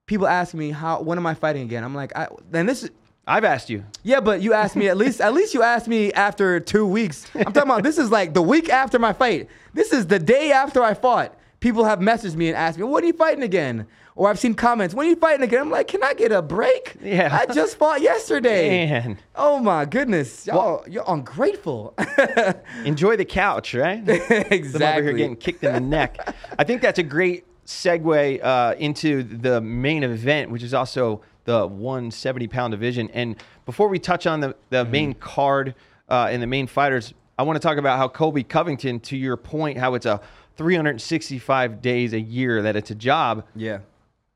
[0.06, 1.00] people ask me, "How?
[1.00, 2.90] When am I fighting again?" I'm like, I, "Then this is
[3.26, 3.84] I've asked you.
[4.02, 7.26] yeah, but you asked me at least at least you asked me after two weeks.
[7.34, 9.48] I'm talking about this is like the week after my fight.
[9.72, 11.34] This is the day after I fought.
[11.60, 14.54] People have messaged me and asked me, "When are you fighting again?" Or I've seen
[14.54, 17.36] comments, "When are you fighting again?" I'm like, "Can I get a break?" Yeah.
[17.36, 18.86] I just fought yesterday.
[18.86, 19.18] Man.
[19.34, 21.94] Oh my goodness, y'all, you're ungrateful.
[22.84, 23.98] Enjoy the couch, right?
[24.08, 26.32] I'm over here getting kicked in the neck.
[26.58, 31.66] I think that's a great segue uh, into the main event, which is also the
[31.66, 33.10] 170 pound division.
[33.12, 35.74] And before we touch on the, the main card
[36.08, 39.36] uh, and the main fighters, I want to talk about how Colby Covington, to your
[39.36, 40.20] point, how it's a
[40.56, 43.44] 365 days a year that it's a job.
[43.56, 43.78] yeah.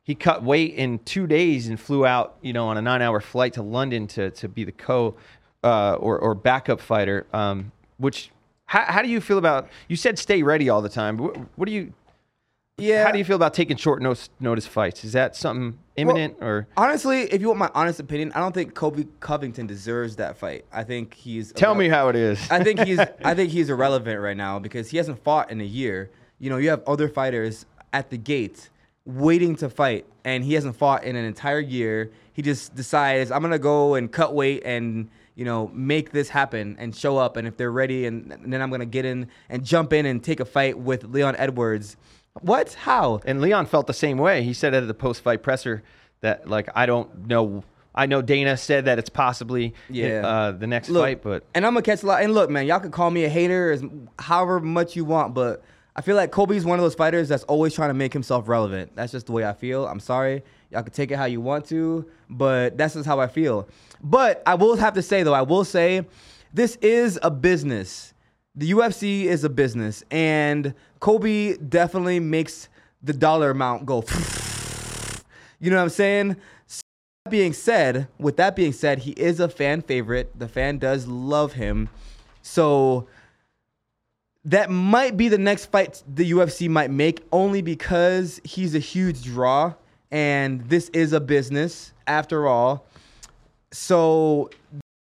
[0.08, 3.52] He cut weight in two days and flew out, you know, on a nine-hour flight
[3.52, 5.16] to London to to be the co
[5.62, 7.26] uh, or or backup fighter.
[7.34, 8.30] Um, which
[8.64, 9.68] how, how do you feel about?
[9.86, 11.18] You said stay ready all the time.
[11.18, 11.92] What, what do you?
[12.78, 13.04] Yeah.
[13.04, 15.04] How do you feel about taking short notice, notice fights?
[15.04, 16.66] Is that something imminent or?
[16.78, 20.64] Honestly, if you want my honest opinion, I don't think Colby Covington deserves that fight.
[20.72, 22.50] I think he's Tell me how it is.
[22.50, 25.64] I think he's I think he's irrelevant right now because he hasn't fought in a
[25.64, 26.10] year.
[26.38, 28.70] You know, you have other fighters at the gate
[29.08, 32.12] waiting to fight, and he hasn't fought in an entire year.
[32.34, 36.76] He just decides I'm gonna go and cut weight and you know make this happen
[36.78, 37.36] and show up.
[37.36, 40.22] And if they're ready, and, and then I'm gonna get in and jump in and
[40.22, 41.96] take a fight with Leon Edwards.
[42.42, 42.74] What?
[42.74, 43.20] How?
[43.24, 44.42] And Leon felt the same way.
[44.44, 45.82] He said at the post-fight presser
[46.20, 47.64] that like I don't know.
[47.94, 50.24] I know Dana said that it's possibly Yeah.
[50.24, 52.22] uh, the next Look, fight, but and I'm gonna catch a lot.
[52.22, 53.82] And look, man, y'all can call me a hater as
[54.20, 55.64] however much you want, but
[55.98, 58.94] I feel like Colby's one of those fighters that's always trying to make himself relevant.
[58.94, 59.84] That's just the way I feel.
[59.84, 63.26] I'm sorry, y'all can take it how you want to, but that's just how I
[63.26, 63.68] feel.
[64.00, 66.06] But I will have to say though, I will say,
[66.54, 68.14] this is a business.
[68.54, 72.68] The UFC is a business, and Colby definitely makes
[73.02, 74.04] the dollar amount go.
[75.60, 76.36] You know what I'm saying?
[76.68, 76.82] So
[77.24, 80.38] that being said, with that being said, he is a fan favorite.
[80.38, 81.88] The fan does love him.
[82.42, 83.08] So
[84.44, 89.24] that might be the next fight the UFC might make only because he's a huge
[89.24, 89.74] draw
[90.10, 92.86] and this is a business after all.
[93.72, 94.50] So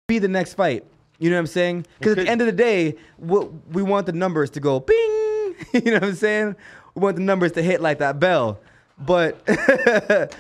[0.08, 0.86] be the next fight.
[1.20, 1.86] You know what I'm saying?
[2.00, 3.40] Because at the end of the day, we,
[3.72, 5.10] we want the numbers to go bing.
[5.74, 6.56] You know what I'm saying?
[6.96, 8.60] We want the numbers to hit like that bell.
[8.98, 9.46] But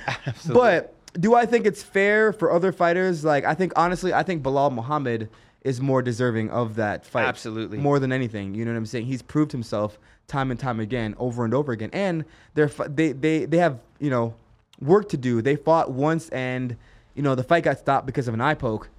[0.47, 3.23] but do I think it's fair for other fighters?
[3.23, 5.29] Like I think honestly, I think Belal Muhammad
[5.63, 7.25] is more deserving of that fight.
[7.25, 7.77] Absolutely.
[7.77, 8.53] More than anything.
[8.53, 9.05] You know what I'm saying?
[9.05, 9.97] He's proved himself
[10.27, 11.89] time and time again, over and over again.
[11.93, 14.35] And they're they they they have, you know,
[14.81, 15.41] work to do.
[15.41, 16.75] They fought once and
[17.15, 18.89] you know, the fight got stopped because of an eye poke.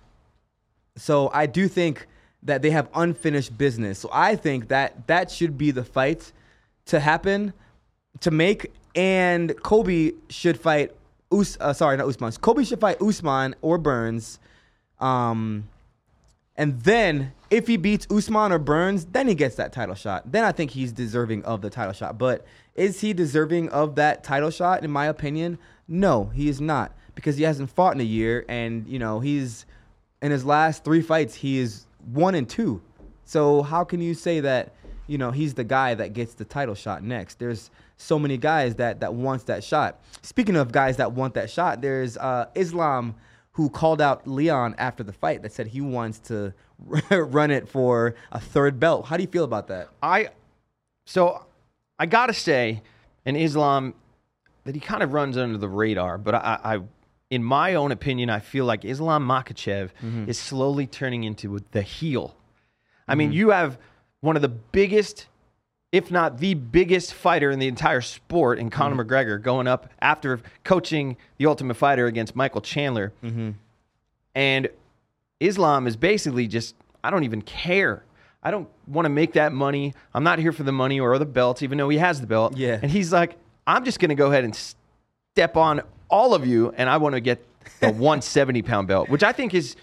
[0.97, 2.07] So I do think
[2.45, 3.99] that they have unfinished business.
[3.99, 6.33] So I think that that should be the fight
[6.87, 7.53] to happen,
[8.21, 10.93] to make, and Colby should fight.
[11.33, 12.31] Us, uh, sorry, not Usman.
[12.33, 14.39] Colby should fight Usman or Burns,
[15.01, 15.67] um,
[16.57, 20.31] and then if he beats Usman or Burns, then he gets that title shot.
[20.31, 22.19] Then I think he's deserving of the title shot.
[22.19, 24.85] But is he deserving of that title shot?
[24.85, 28.87] In my opinion, no, he is not because he hasn't fought in a year, and
[28.89, 29.67] you know he's
[30.23, 32.81] in his last three fights he is one and two.
[33.25, 34.75] So how can you say that
[35.07, 37.39] you know he's the guy that gets the title shot next?
[37.39, 40.01] There's so many guys that that wants that shot.
[40.23, 43.17] Speaking of guys that want that shot, there's uh, Islam
[43.55, 46.53] who called out Leon after the fight that said he wants to
[47.11, 49.07] run it for a third belt.
[49.07, 49.89] How do you feel about that?
[50.03, 50.29] I
[51.07, 51.47] so
[51.99, 52.83] I gotta say,
[53.25, 53.95] in Islam,
[54.65, 56.19] that he kind of runs under the radar.
[56.19, 56.81] But I, I
[57.31, 60.29] in my own opinion, I feel like Islam Makhachev mm-hmm.
[60.29, 62.37] is slowly turning into the heel.
[63.07, 63.39] I mean, mm-hmm.
[63.39, 63.79] you have
[64.21, 65.27] one of the biggest,
[65.95, 69.13] if not the biggest fighter in the entire sport in Conor mm-hmm.
[69.13, 73.13] McGregor going up after coaching the Ultimate Fighter against Michael Chandler.
[73.23, 73.51] Mm-hmm.
[74.35, 74.69] And
[75.39, 78.03] Islam is basically just I don't even care.
[78.43, 79.95] I don't want to make that money.
[80.13, 82.57] I'm not here for the money or the belts, even though he has the belt.
[82.57, 82.81] Yeah.
[82.83, 84.75] And he's like, I'm just going to go ahead and
[85.33, 87.47] step on all of you, and I want to get
[87.79, 89.77] the 170 pound belt, which I think is.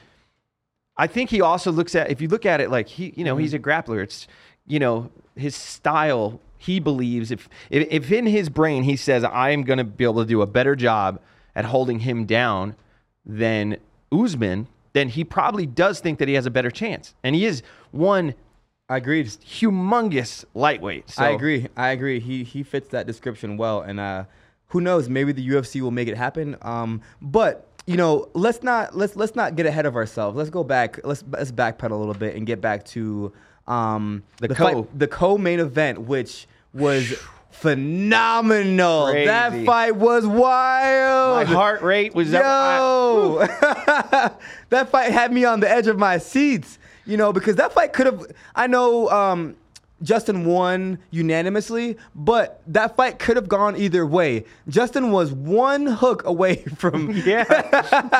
[0.97, 3.37] I think he also looks at if you look at it like he, you know,
[3.37, 3.63] he's mm-hmm.
[3.63, 4.03] a grappler.
[4.03, 4.27] It's,
[4.67, 6.39] you know, his style.
[6.57, 10.03] He believes if if, if in his brain he says I am going to be
[10.03, 11.19] able to do a better job
[11.55, 12.75] at holding him down
[13.25, 13.77] than
[14.11, 17.63] Usman, then he probably does think that he has a better chance, and he is
[17.91, 18.35] one
[18.91, 19.27] I agreed.
[19.27, 21.09] humongous lightweight.
[21.09, 21.67] So, I agree.
[21.77, 22.19] I agree.
[22.19, 24.25] He he fits that description well, and uh,
[24.67, 25.07] who knows?
[25.07, 26.57] Maybe the UFC will make it happen.
[26.61, 30.35] Um, but you know, let's not let's let's not get ahead of ourselves.
[30.35, 30.99] Let's go back.
[31.05, 33.31] Let's let's backpedal a little bit and get back to
[33.67, 34.87] um, The fight- co.
[34.95, 37.13] the co-main event, which was
[37.51, 39.11] phenomenal.
[39.11, 39.25] Crazy.
[39.27, 41.47] That fight was wild.
[41.47, 42.43] My heart rate was up.
[42.43, 43.37] Yo,
[44.69, 46.77] that fight had me on the edge of my seats.
[47.05, 48.25] You know, because that fight could have.
[48.55, 49.55] I know um,
[50.03, 54.45] Justin won unanimously, but that fight could have gone either way.
[54.69, 57.45] Justin was one hook away from yeah,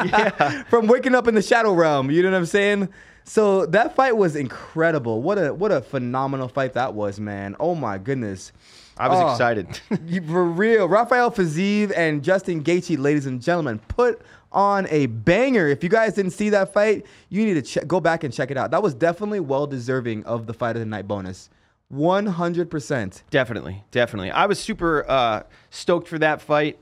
[0.05, 0.63] yeah.
[0.63, 2.09] from waking up in the shadow realm.
[2.11, 2.89] You know what I'm saying?
[3.23, 5.21] So that fight was incredible.
[5.21, 7.55] What a what a phenomenal fight that was, man.
[7.59, 8.51] Oh my goodness.
[8.97, 9.67] I was Oh, excited.
[10.27, 15.67] For real, Rafael Fiziev and Justin Gaethje, ladies and gentlemen, put on a banger.
[15.69, 18.51] If you guys didn't see that fight, you need to check, go back and check
[18.51, 18.71] it out.
[18.71, 21.49] That was definitely well deserving of the fight of the night bonus.
[21.93, 23.21] 100%.
[23.29, 24.31] Definitely, definitely.
[24.31, 26.79] I was super uh, stoked for that fight,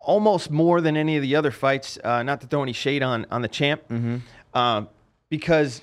[0.00, 1.98] almost more than any of the other fights.
[2.02, 3.82] Uh, not to throw any shade on on the champ,
[4.54, 4.82] uh,
[5.32, 5.80] because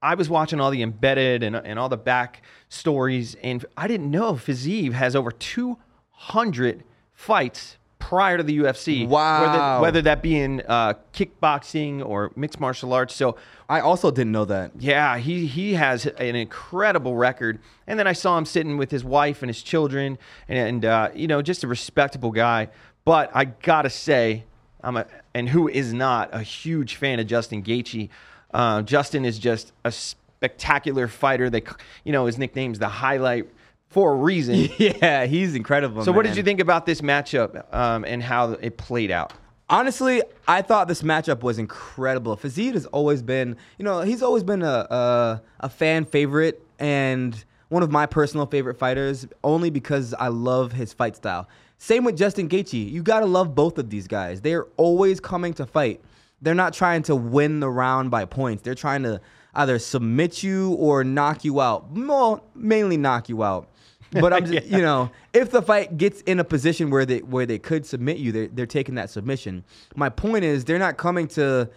[0.00, 4.12] I was watching all the embedded and, and all the back stories, and I didn't
[4.12, 9.08] know Fiziev has over 200 fights prior to the UFC.
[9.08, 9.40] Wow.
[9.42, 13.16] Whether, whether that be in uh, kickboxing or mixed martial arts.
[13.16, 13.34] So
[13.68, 14.70] I also didn't know that.
[14.78, 17.58] yeah, he he has an incredible record.
[17.88, 21.26] And then I saw him sitting with his wife and his children, and uh, you
[21.26, 22.68] know, just a respectable guy.
[23.04, 24.44] But I gotta say,
[24.80, 28.10] I'm a and who is not a huge fan of Justin Gaethje.
[28.52, 31.50] Uh, Justin is just a spectacular fighter.
[31.50, 31.62] They,
[32.04, 33.48] you know, his nickname's the highlight
[33.88, 34.68] for a reason.
[34.78, 36.04] Yeah, he's incredible.
[36.04, 39.32] so, what did you think about this matchup um, and how it played out?
[39.68, 42.36] Honestly, I thought this matchup was incredible.
[42.36, 47.44] Fiziev has always been, you know, he's always been a, a a fan favorite and
[47.68, 51.48] one of my personal favorite fighters, only because I love his fight style.
[51.78, 52.90] Same with Justin Gaethje.
[52.90, 54.40] You gotta love both of these guys.
[54.40, 56.00] They're always coming to fight.
[56.42, 58.62] They're not trying to win the round by points.
[58.62, 59.20] They're trying to
[59.54, 61.90] either submit you or knock you out.
[61.90, 63.68] Well, mainly knock you out.
[64.12, 67.46] But I'm just, you know, if the fight gets in a position where they where
[67.46, 69.64] they could submit you, they're, they're taking that submission.
[69.94, 71.70] My point is, they're not coming to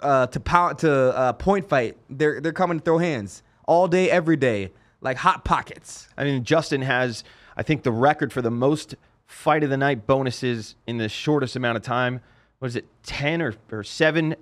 [0.00, 1.96] uh, to pound to uh, point fight.
[2.08, 6.08] They're they're coming to throw hands all day, every day, like hot pockets.
[6.16, 7.22] I mean, Justin has,
[7.56, 8.94] I think, the record for the most
[9.26, 12.20] fight of the night bonuses in the shortest amount of time.
[12.60, 14.36] What is it, 10 or, or 7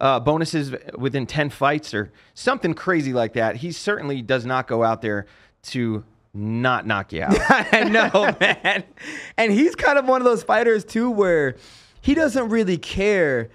[0.00, 3.56] uh, bonuses within 10 fights or something crazy like that?
[3.56, 5.26] He certainly does not go out there
[5.64, 6.02] to
[6.32, 7.36] not knock you out.
[7.90, 8.84] Know, man.
[9.36, 11.56] And he's kind of one of those fighters too, where
[12.00, 13.50] he doesn't really care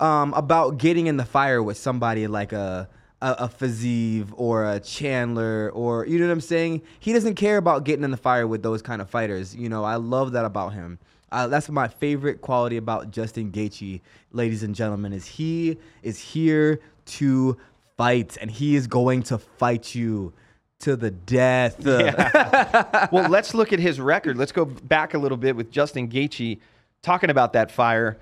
[0.00, 2.88] um, about getting in the fire with somebody like a
[3.22, 6.82] a, a Fiziev or a Chandler or you know what I'm saying.
[6.98, 9.54] He doesn't care about getting in the fire with those kind of fighters.
[9.54, 10.98] You know, I love that about him.
[11.34, 16.78] Uh, that's my favorite quality about Justin Gaethje, ladies and gentlemen, is he is here
[17.06, 17.56] to
[17.96, 20.32] fight, and he is going to fight you
[20.78, 21.84] to the death.
[23.12, 24.36] well, let's look at his record.
[24.36, 26.60] Let's go back a little bit with Justin Gaethje
[27.02, 28.16] talking about that fire.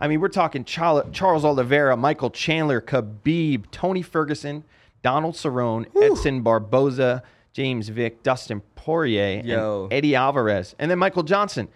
[0.00, 4.64] I mean, we're talking Charles Oliveira, Michael Chandler, Khabib, Tony Ferguson,
[5.02, 7.22] Donald Cerrone, Edson Barboza,
[7.52, 9.84] James Vick, Dustin Poirier, Yo.
[9.84, 11.68] and Eddie Alvarez, and then Michael Johnson.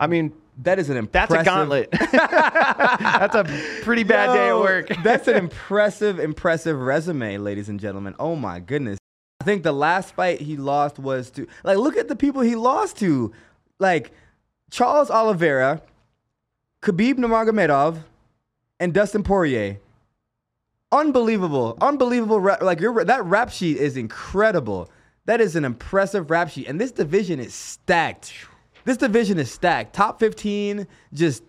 [0.00, 0.32] I mean,
[0.62, 1.90] That is an that's a gauntlet.
[2.12, 3.44] that's a
[3.82, 4.88] pretty bad day at work.
[5.02, 8.14] that's an impressive, impressive resume, ladies and gentlemen.
[8.18, 8.98] Oh my goodness.
[9.40, 12.56] I think the last fight he lost was to like look at the people he
[12.56, 13.32] lost to.
[13.78, 14.10] Like
[14.70, 15.80] Charles Oliveira,
[16.82, 17.98] Khabib Nurmagomedov,
[18.80, 19.78] and Dustin Poirier.
[20.90, 21.76] Unbelievable.
[21.80, 24.90] Unbelievable like your that rap sheet is incredible.
[25.26, 28.32] That is an impressive rap sheet and this division is stacked.
[28.88, 29.92] This division is stacked.
[29.94, 31.42] Top 15 just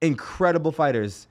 [0.00, 1.26] incredible fighters.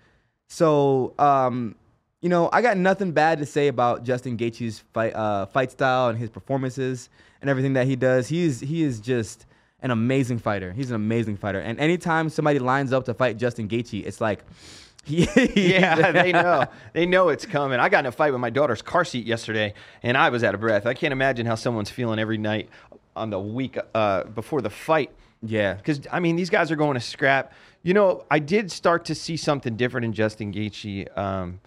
[0.49, 1.76] So, um,
[2.19, 6.10] you know, I got nothing bad to say about Justin Gaethje's fight uh, fight style
[6.10, 7.08] and his performances
[7.39, 8.28] and everything that he does.
[8.28, 9.45] He is he is just
[9.80, 10.73] an amazing fighter.
[10.73, 11.62] He's an amazing fighter.
[11.62, 14.44] And anytime somebody lines up to fight Justin Gaethje, it's like
[15.06, 16.65] yeah, they know.
[16.92, 17.79] They know it's coming.
[17.79, 20.56] I got in a fight with my daughter's car seat yesterday, and I was out
[20.56, 20.85] of breath.
[20.85, 22.67] I can't imagine how someone's feeling every night
[23.15, 25.10] on the week uh, before the fight.
[25.46, 25.73] Yeah.
[25.73, 27.54] Because I mean, these guys are going to scrap.
[27.83, 31.60] You know, I did start to see something different in Justin Gaethje, um,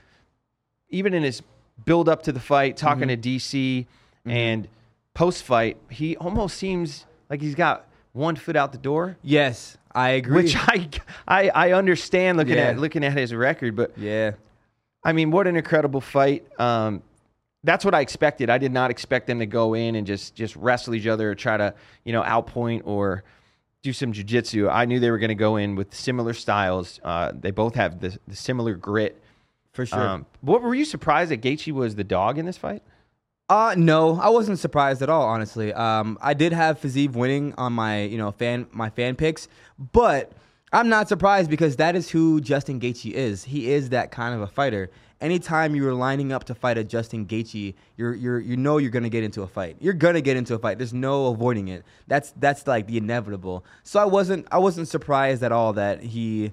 [0.89, 1.43] even in his
[1.85, 3.87] build up to the fight, talking to DC,
[4.24, 4.66] and
[5.14, 5.77] post fight.
[5.91, 9.18] He almost seems like he's got one foot out the door.
[9.22, 10.43] Yes, I agree.
[10.45, 10.89] Which I,
[11.29, 12.68] I I understand looking Yeah.
[12.70, 14.33] at looking at his record, but yeah.
[15.05, 16.45] I mean, what an incredible fight.
[16.59, 17.03] Um,
[17.62, 18.49] that's what I expected.
[18.49, 21.35] I did not expect them to go in and just just wrestle each other or
[21.35, 21.74] try to
[22.05, 23.22] you know outpoint or
[23.87, 24.70] do some jujitsu.
[24.70, 27.01] I knew they were going to go in with similar styles.
[27.05, 29.22] Uh, they both have the, the similar grit.
[29.72, 30.01] For sure.
[30.01, 32.82] Um, what were you surprised that Gaethje was the dog in this fight?
[33.49, 35.72] Uh no, I wasn't surprised at all, honestly.
[35.72, 39.47] Um I did have Fiziev winning on my, you know, fan my fan picks,
[39.78, 40.32] but
[40.72, 43.45] I'm not surprised because that is who Justin Gaethje is.
[43.45, 44.91] He is that kind of a fighter.
[45.21, 49.09] Anytime you're lining up to fight a Justin Gaethje, you're you're you know you're gonna
[49.09, 49.77] get into a fight.
[49.81, 50.79] You're gonna get into a fight.
[50.79, 51.85] There's no avoiding it.
[52.07, 53.64] That's that's like the inevitable.
[53.83, 56.53] So I wasn't I wasn't surprised at all that he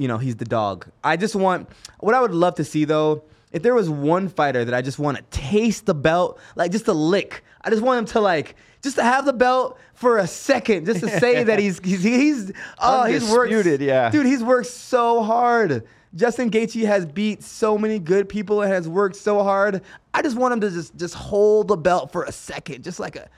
[0.00, 0.86] you know, he's the dog.
[1.04, 3.22] I just want what I would love to see though,
[3.52, 6.88] if there was one fighter that I just want to taste the belt, like just
[6.88, 7.44] a lick.
[7.60, 11.00] I just want him to like just to have the belt for a second, just
[11.00, 14.10] to say that he's he's he's oh he's worked yeah.
[14.10, 15.86] dude he's worked so hard.
[16.14, 19.82] Justin Gaethje has beat so many good people and has worked so hard.
[20.12, 23.16] I just want him to just just hold the belt for a second, just like
[23.16, 23.28] a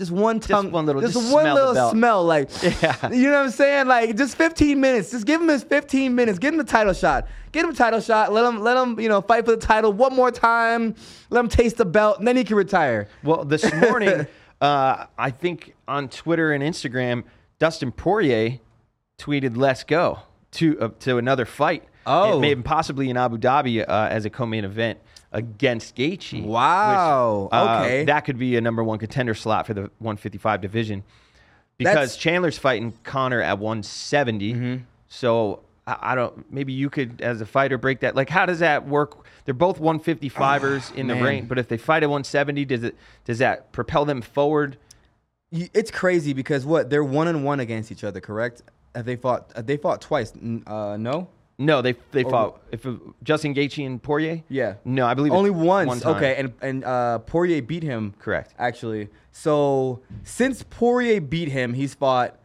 [0.00, 3.10] just one tongue, one little- just, just one smell little smell, like Yeah.
[3.12, 3.86] you know what I'm saying?
[3.86, 5.12] Like just 15 minutes.
[5.12, 6.40] Just give him his 15 minutes.
[6.40, 7.28] Give him the title shot.
[7.52, 8.32] Get him a title shot.
[8.32, 10.96] Let him let him you know fight for the title one more time.
[11.30, 13.06] Let him taste the belt, and then he can retire.
[13.22, 14.26] Well, this morning,
[14.60, 17.22] uh, I think on Twitter and Instagram,
[17.60, 18.58] Dustin Poirier
[19.18, 20.18] tweeted "Let's go"
[20.52, 21.84] to uh, to another fight.
[22.06, 22.38] Oh.
[22.40, 24.98] Maybe possibly in Abu Dhabi uh, as a co-main event
[25.32, 26.44] against Gaethje.
[26.44, 27.48] Wow.
[27.50, 28.04] which, uh, Okay.
[28.04, 31.04] that could be a number one contender slot for the 155 division
[31.78, 34.54] because That's- Chandler's fighting Conor at 170.
[34.54, 34.76] Mm-hmm.
[35.08, 35.60] So.
[35.84, 36.48] I I don't.
[36.52, 38.14] Maybe you could, as a fighter, break that.
[38.14, 39.26] Like, how does that work?
[39.46, 41.24] They're both 155ers in the Ah, man.
[41.24, 42.94] ring, but if they fight at 170, does it
[43.24, 44.76] does that propel them forward?
[45.50, 48.62] It's crazy because what they're one and one against each other, correct?
[48.94, 49.50] Have they fought?
[49.56, 50.32] Have they fought twice?
[50.68, 51.26] Uh, no.
[51.64, 54.42] No, they they Or- fought if it, Justin Gaethje and Poirier.
[54.48, 54.74] Yeah.
[54.84, 55.86] No, I believe Only once.
[55.88, 56.16] One time.
[56.16, 58.14] okay, and and uh, Poirier beat him.
[58.18, 58.54] Correct.
[58.58, 62.38] Actually, so since Poirier beat him, he's fought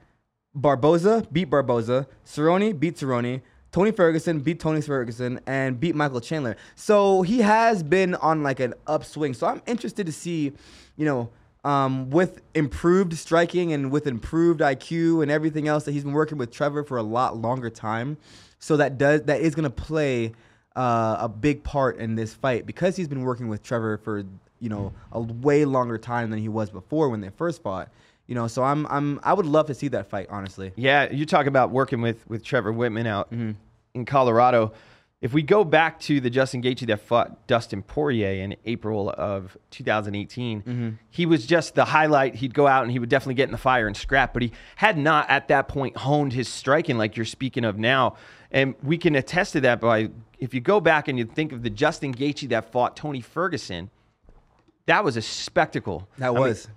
[0.55, 3.41] Barboza, beat Barboza, Cerrone beat Cerrone,
[3.71, 6.55] Tony Ferguson beat Tony Ferguson, and beat Michael Chandler.
[6.75, 9.33] So he has been on like an upswing.
[9.33, 10.53] So I'm interested to see,
[10.95, 11.29] you know.
[11.63, 16.37] Um, with improved striking and with improved IQ and everything else that he's been working
[16.37, 18.15] with Trevor for a lot longer time,
[18.59, 20.33] so that does that is gonna play
[20.75, 24.23] uh, a big part in this fight because he's been working with Trevor for
[24.59, 27.89] you know a way longer time than he was before when they first fought.
[28.27, 30.73] You know, so I'm I'm I would love to see that fight honestly.
[30.75, 33.51] Yeah, you talk about working with with Trevor Wittman out Mm-hmm.
[33.93, 34.73] in Colorado.
[35.19, 39.57] If we go back to the Justin Gaethje that fought Dustin Poirier in April of
[39.71, 40.89] 2018, Mm-hmm.
[41.09, 42.35] he was just the highlight.
[42.35, 44.51] He'd go out and he would definitely get in the fire and scrap, but he
[44.75, 48.15] had not at that point honed his striking like you're speaking of now.
[48.51, 51.63] And we can attest to that by if you go back and you think of
[51.63, 53.89] the Justin Gaethje that fought Tony Ferguson,
[54.85, 56.07] that was a spectacle.
[56.19, 56.67] That I mean, was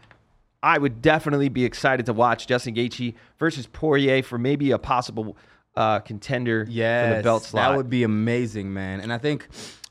[0.63, 5.37] I would definitely be excited to watch Justin Gaethje versus Poirier for maybe a possible
[5.77, 7.71] uh, contender for the belt slot.
[7.71, 9.01] That would be amazing, man.
[9.01, 9.49] And I think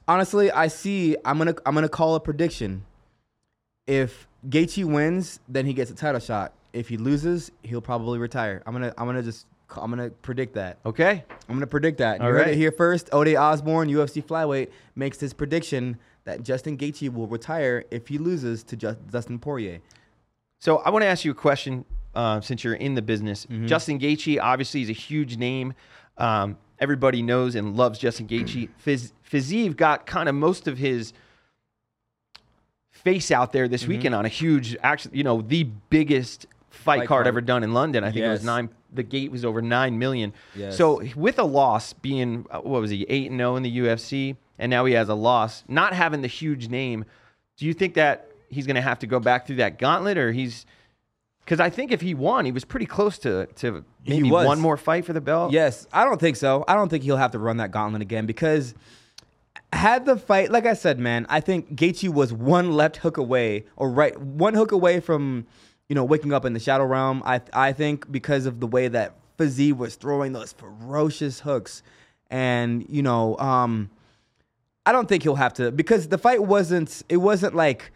[0.07, 2.85] honestly, I see I'm going to I'm to call a prediction.
[3.87, 6.53] If Gaethje wins, then he gets a title shot.
[6.73, 8.61] If he loses, he'll probably retire.
[8.65, 10.79] I'm going to I'm to just I'm to predict that.
[10.85, 11.23] okay.
[11.47, 12.19] I'm going to predict that.
[12.19, 12.47] You All heard right.
[12.49, 13.09] it here first.
[13.11, 18.63] Ode' Osbourne, UFC flyweight, makes his prediction that Justin Gaethje will retire if he loses
[18.63, 19.79] to Ju- Dustin Poirier.
[20.59, 21.85] So I want to ask you a question
[22.15, 23.45] uh, since you're in the business.
[23.45, 23.67] Mm-hmm.
[23.67, 25.73] Justin Gaethje obviously is a huge name.
[26.17, 28.69] Um, everybody knows and loves Justin Gaethje.
[28.77, 31.13] Fiz- Fiziev got kind of most of his
[32.91, 33.71] face out there Mm-hmm.
[33.71, 37.27] this weekend on a huge, actually, you know, the biggest fight, Fight card, card.
[37.27, 38.03] ever done in London.
[38.03, 38.69] I think it was nine.
[38.93, 40.33] The gate was over nine million.
[40.55, 40.75] Yes.
[40.77, 44.35] So with a loss, being uh, what was he eight and zero in the UFC,
[44.57, 47.05] and now he has a loss, not having the huge name.
[47.57, 50.31] Do you think that he's going to have to go back through that gauntlet, or
[50.31, 50.65] he's?
[51.49, 54.77] Because I think if he won, he was pretty close to to maybe one more
[54.77, 55.51] fight for the belt.
[55.51, 56.63] Yes, I don't think so.
[56.67, 58.75] I don't think he'll have to run that gauntlet again because
[59.73, 63.65] had the fight, like I said, man, I think Gaethje was one left hook away
[63.77, 65.47] or right one hook away from
[65.87, 67.23] you know waking up in the shadow realm.
[67.25, 71.81] I I think because of the way that Fiziev was throwing those ferocious hooks.
[72.29, 73.89] and you know, um,
[74.85, 77.01] I don't think he'll have to because the fight wasn't.
[77.09, 77.91] It wasn't like,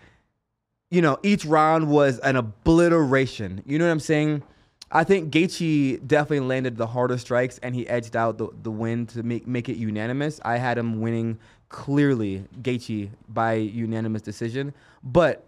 [0.94, 3.64] you know, each round was an obliteration.
[3.66, 4.44] You know what I'm saying?
[4.92, 9.08] I think Gaethje definitely landed the harder strikes and he edged out the, the win
[9.08, 10.40] to make make it unanimous.
[10.46, 11.40] I had him winning
[11.70, 14.72] clearly, Gaethje by unanimous decision,
[15.04, 15.44] but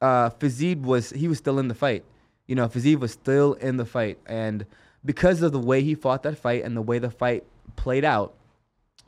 [0.00, 2.02] uh, was he was still in the fight.
[2.48, 4.66] You know, Fiziev was still in the fight, and
[5.04, 7.44] because of the way he fought that fight and the way the fight
[7.76, 8.34] played out,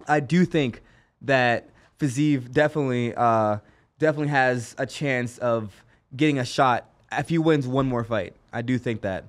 [0.06, 0.82] I do think
[1.22, 3.58] that Fiziev definitely uh,
[3.98, 5.84] definitely has a chance of
[6.16, 8.34] getting a shot if he wins one more fight.
[8.52, 9.24] I do think that.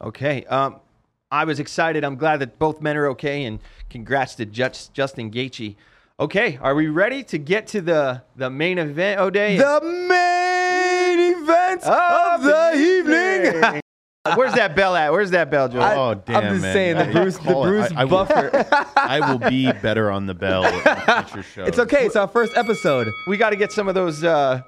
[0.00, 0.44] Okay.
[0.44, 0.76] Um,
[1.30, 2.04] I was excited.
[2.04, 5.76] I'm glad that both men are okay, and congrats to Just, Justin Gaethje.
[6.18, 9.34] Okay, are we ready to get to the the main event, Ode'?
[9.34, 13.80] The main event of the evening.
[14.36, 15.12] Where's that bell at?
[15.12, 15.80] Where's that bell, Joe?
[15.80, 16.72] I- Oh I'm just man.
[16.74, 17.68] saying, the I- Bruce- the call it.
[17.68, 18.66] Bruce I, I will, Buffer.
[18.96, 21.68] I will be better on the bell at future shows.
[21.68, 22.04] It's okay.
[22.04, 23.08] It's our first episode.
[23.26, 24.60] we got to get some of those uh,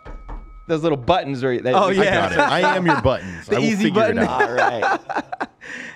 [0.69, 1.77] those little buttons right there.
[1.77, 2.15] Oh, I yeah.
[2.15, 2.39] got it.
[2.39, 3.47] I am your buttons.
[3.49, 4.19] The I will easy figure button.
[4.19, 4.43] It out.
[4.43, 5.49] All right.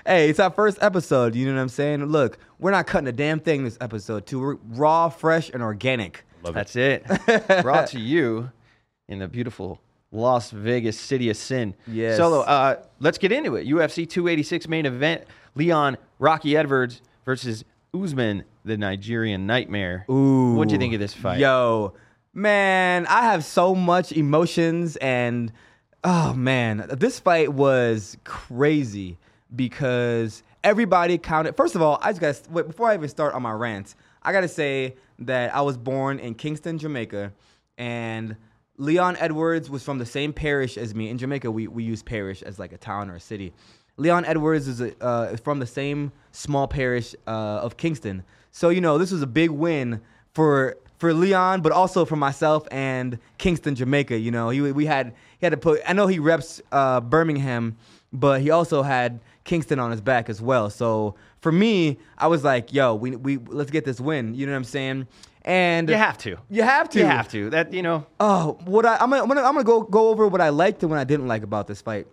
[0.04, 1.34] Hey, it's our first episode.
[1.34, 2.04] You know what I'm saying?
[2.04, 4.26] Look, we're not cutting a damn thing this episode.
[4.26, 6.24] Too we're raw, fresh, and organic.
[6.42, 6.68] Love it.
[6.72, 7.62] That's it.
[7.62, 8.50] Brought to you
[9.08, 9.80] in the beautiful
[10.12, 11.74] Las Vegas city of sin.
[11.86, 12.16] Yes.
[12.16, 13.66] Solo, uh, let's get into it.
[13.66, 15.24] UFC 286 main event.
[15.54, 20.04] Leon Rocky Edwards versus Usman, the Nigerian Nightmare.
[20.10, 20.54] Ooh.
[20.54, 21.38] What'd you think of this fight?
[21.38, 21.94] Yo,
[22.34, 25.52] man, I have so much emotions and
[26.04, 29.18] oh man, this fight was crazy
[29.54, 31.56] because everybody counted.
[31.56, 33.96] First of all, I just got to wait before I even start on my rants.
[34.22, 37.32] I got to say that I was born in Kingston, Jamaica,
[37.78, 38.36] and
[38.78, 41.08] Leon Edwards was from the same parish as me.
[41.08, 43.52] In Jamaica, we, we use parish as like a town or a city.
[43.96, 48.22] Leon Edwards is a, uh, from the same small parish uh, of Kingston.
[48.50, 50.00] So you know this was a big win
[50.34, 54.18] for for Leon, but also for myself and Kingston, Jamaica.
[54.18, 55.80] You know, he we had he had to put.
[55.86, 57.76] I know he reps uh, Birmingham,
[58.12, 60.70] but he also had Kingston on his back as well.
[60.70, 64.34] So for me, I was like, yo, we we let's get this win.
[64.34, 65.06] You know what I'm saying?
[65.46, 66.36] And You have to.
[66.50, 67.50] you have to, You have to.
[67.50, 68.04] That you know.
[68.18, 70.82] Oh, what I I'm gonna, I'm gonna I'm gonna go go over what I liked
[70.82, 72.08] and what I didn't like about this fight.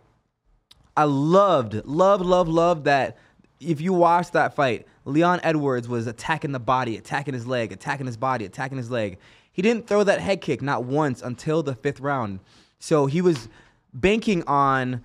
[0.96, 3.18] I loved, loved, loved, loved that.
[3.60, 8.06] If you watch that fight, Leon Edwards was attacking the body, attacking his leg, attacking
[8.06, 9.18] his body, attacking his leg.
[9.52, 12.40] He didn't throw that head kick not once until the fifth round.
[12.78, 13.50] So he was
[13.94, 15.04] banking on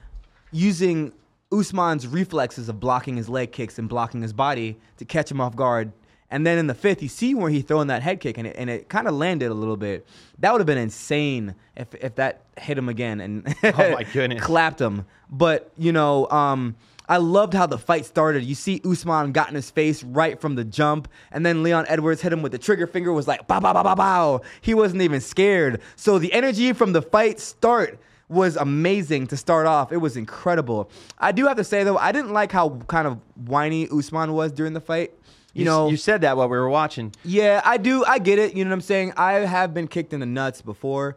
[0.52, 1.12] using
[1.50, 5.56] Usman's reflexes of blocking his leg kicks and blocking his body to catch him off
[5.56, 5.92] guard.
[6.30, 8.56] And then in the fifth, you see where he throwing that head kick and it,
[8.58, 10.06] and it kind of landed a little bit.
[10.40, 14.42] That would have been insane if, if that hit him again and Oh my goodness.
[14.42, 15.06] clapped him.
[15.30, 16.76] But you know, um,
[17.08, 18.44] I loved how the fight started.
[18.44, 22.20] You see Usman got in his face right from the jump, and then Leon Edwards
[22.20, 23.10] hit him with the trigger finger.
[23.12, 24.42] Was like bow bow bow bow bow.
[24.60, 25.80] He wasn't even scared.
[25.96, 27.98] So the energy from the fight start
[28.28, 29.90] was amazing to start off.
[29.90, 30.90] It was incredible.
[31.18, 33.18] I do have to say though, I didn't like how kind of
[33.48, 35.14] whiny Usman was during the fight.
[35.59, 37.12] You, You, know, you said that while we were watching.
[37.24, 38.04] yeah, I do.
[38.04, 38.54] I get it.
[38.54, 39.12] You know what I'm saying?
[39.16, 41.16] I have been kicked in the nuts before,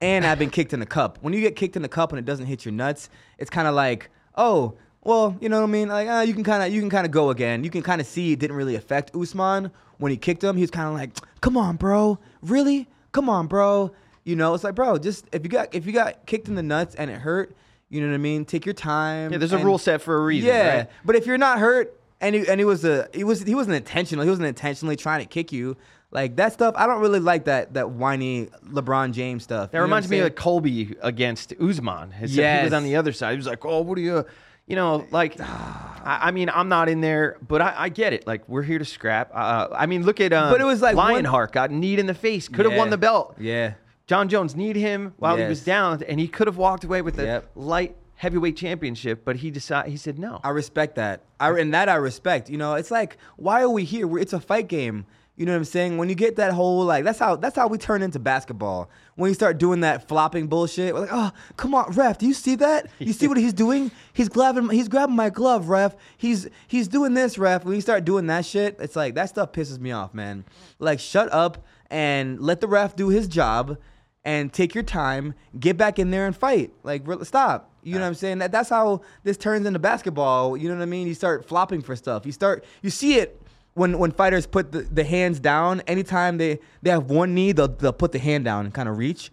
[0.00, 1.18] and I've been kicked in the cup.
[1.20, 3.08] When you get kicked in the cup and it doesn't hit your nuts,
[3.38, 4.74] it's kind of like, oh,
[5.04, 5.88] well, you know what I mean?
[5.88, 7.64] Like, uh, you can kind of you can kind of go again.
[7.64, 10.56] You can kind of see it didn't really affect Usman when he kicked him.
[10.56, 11.10] He was kind of like,
[11.40, 12.88] come on, bro, really?
[13.12, 13.92] Come on, bro.
[14.24, 16.62] You know, it's like, bro, just if you got if you got kicked in the
[16.62, 17.52] nuts and it hurt,
[17.90, 18.44] you know what I mean?
[18.44, 19.32] Take your time.
[19.32, 20.46] Yeah, there's a and- rule set for a reason.
[20.48, 20.90] yeah, right?
[21.04, 23.76] but if you're not hurt and he, and he was a he was he wasn't
[23.76, 24.24] intentional.
[24.24, 25.76] He wasn't intentionally trying to kick you.
[26.10, 29.70] Like that stuff, I don't really like that that whiny LeBron James stuff.
[29.70, 32.14] That You know reminds me of Colby against Usman.
[32.20, 33.30] Except he was on the other side.
[33.32, 34.24] He was like, "Oh, what are you?"
[34.66, 38.28] You know, like, I, I mean, I'm not in there, but I, I get it.
[38.28, 39.30] Like, we're here to scrap.
[39.34, 42.06] Uh, I mean, look at um, But it was like one- Lionheart got kneed in
[42.06, 43.34] the face, could have won the belt.
[43.40, 43.74] Yeah.
[44.06, 47.16] Jon Jones kneed him while he was down, and he could have walked away with
[47.16, 47.50] the Yep.
[47.56, 50.40] light heavyweight championship, but he decided he said no.
[50.44, 51.24] I respect that.
[51.40, 52.48] I and that I respect.
[52.48, 54.16] You know, it's like why are we here?
[54.16, 55.06] It's a fight game.
[55.34, 55.98] You know what I'm saying?
[55.98, 58.88] When you get that whole like that's how that's how we turn into basketball.
[59.16, 62.32] When you start doing that flopping bullshit, we're like, oh, come on, ref, do you
[62.32, 62.86] see that?
[63.00, 63.90] You see what he's doing?
[64.12, 65.96] He's grabbing he's grabbing my glove, ref.
[66.16, 67.64] He's he's doing this, ref.
[67.64, 70.44] When you start doing that shit, it's like that stuff pisses me off, man.
[70.78, 73.78] Like shut up and let the ref do his job
[74.24, 76.72] and take your time, get back in there and fight.
[76.84, 77.71] Like stop.
[77.82, 78.38] You know what I'm saying?
[78.38, 80.56] That that's how this turns into basketball.
[80.56, 81.06] You know what I mean?
[81.06, 82.24] You start flopping for stuff.
[82.26, 83.40] You start you see it
[83.74, 85.80] when when fighters put the, the hands down.
[85.82, 88.98] Anytime they they have one knee, they'll they'll put the hand down and kind of
[88.98, 89.30] reach.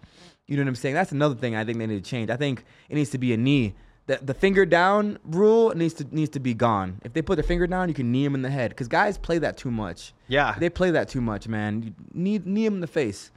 [0.48, 0.96] You know what I'm saying?
[0.96, 2.30] That's another thing I think they need to change.
[2.30, 3.76] I think it needs to be a knee
[4.10, 7.00] the, the finger down rule needs to needs to be gone.
[7.04, 9.20] If they put their finger down, you can knee them in the head because guys
[9.20, 10.14] play that too much.
[10.28, 10.56] Yeah.
[10.58, 11.84] they play that too much, man.
[11.84, 13.30] You knee knee them in the face.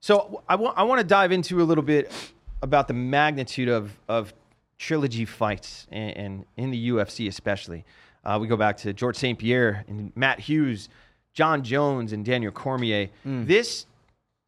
[0.00, 2.12] So I want I want to dive into a little bit
[2.60, 4.34] about the magnitude of of
[4.84, 7.84] trilogy fights and, and in the UFC especially.
[8.24, 9.38] Uh, we go back to George St.
[9.38, 10.88] Pierre and Matt Hughes,
[11.34, 13.08] Jon Jones and Daniel Cormier.
[13.24, 13.86] This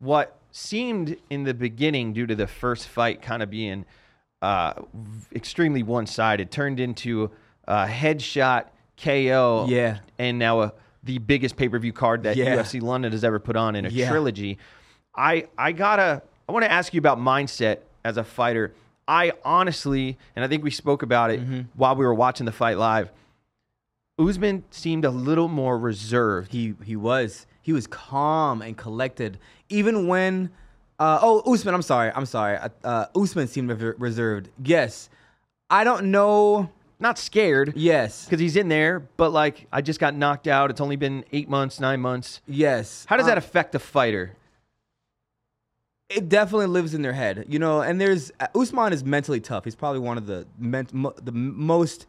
[0.00, 3.84] what seemed in the beginning due to the first fight kind of being
[4.40, 4.72] uh,
[5.34, 7.30] extremely one sided turned into
[7.68, 8.64] a headshot
[9.00, 9.66] KO.
[9.68, 9.98] Yeah.
[10.18, 10.72] and now a,
[11.04, 12.56] the biggest pay per view card that Yeah.
[12.56, 14.08] UFC London has ever put on in a Yeah.
[14.08, 14.58] trilogy.
[15.14, 18.72] I I gotta I want to ask you about mindset as a fighter.
[19.08, 21.60] I honestly, and I think we spoke about it Mm-hmm.
[21.74, 23.10] while we were watching the fight live.
[24.18, 26.52] Usman seemed a little more reserved.
[26.52, 29.38] He he was he was calm and collected
[29.68, 30.50] even when.
[30.98, 32.56] Uh, oh, Usman, I'm sorry, I'm sorry.
[32.58, 34.50] Uh, uh, Usman seemed reserved.
[34.62, 35.08] Yes,
[35.68, 36.70] I don't know.
[37.00, 40.70] Not scared Yes, because he's in there, but like I just got knocked out.
[40.70, 42.40] It's only been eight months, nine months.
[42.46, 43.04] yes.
[43.08, 44.36] How does that Um, affect a fighter?
[46.14, 47.80] It definitely lives in their head, you know.
[47.80, 49.64] And there's uh, Usman is mentally tough.
[49.64, 52.06] He's probably one of the mo- the most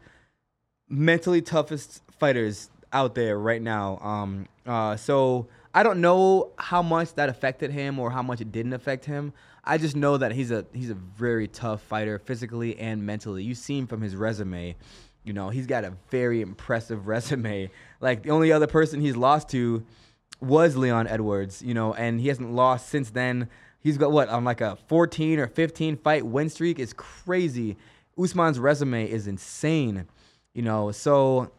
[0.88, 3.98] mentally toughest fighters out there right now.
[3.98, 8.52] Um, uh, so I don't know how much that affected him or how much it
[8.52, 9.32] didn't affect him.
[9.64, 13.42] I just know that he's a he's a very tough fighter physically and mentally.
[13.42, 14.76] You've seen from his resume,
[15.24, 17.70] you know, he's got a very impressive resume.
[18.00, 19.84] Like the only other person he's lost to
[20.40, 23.48] was Leon Edwards, you know, and he hasn't lost since then.
[23.84, 26.78] He's got what on like a 14 or 15 fight win streak.
[26.78, 27.76] It's crazy.
[28.18, 30.06] Usman's resume is insane,
[30.54, 30.90] you know.
[30.90, 31.52] So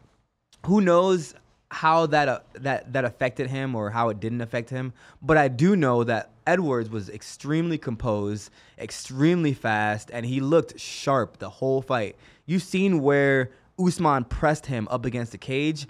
[0.66, 1.36] who knows
[1.70, 4.92] how that uh, that that affected him or how it didn't affect him?
[5.22, 8.50] But I do know that Edwards was extremely composed,
[8.80, 12.16] extremely fast, and he looked sharp the whole fight.
[12.48, 15.86] You've seen where Usman pressed him up against the cage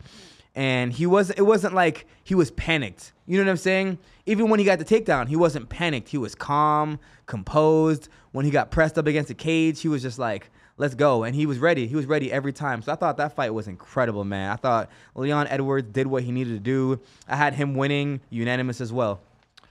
[0.55, 3.11] and he was it wasn't like he was panicked.
[3.27, 3.97] You know what I'm saying?
[4.25, 6.09] Even when he got the takedown, he wasn't panicked.
[6.09, 8.07] He was calm, composed.
[8.31, 11.35] When he got pressed up against the cage, he was just like, "Let's go." And
[11.35, 11.87] he was ready.
[11.87, 12.81] He was ready every time.
[12.81, 14.51] So I thought that fight was incredible, man.
[14.51, 16.99] I thought Leon Edwards did what he needed to do.
[17.27, 19.21] I had him winning unanimous as well.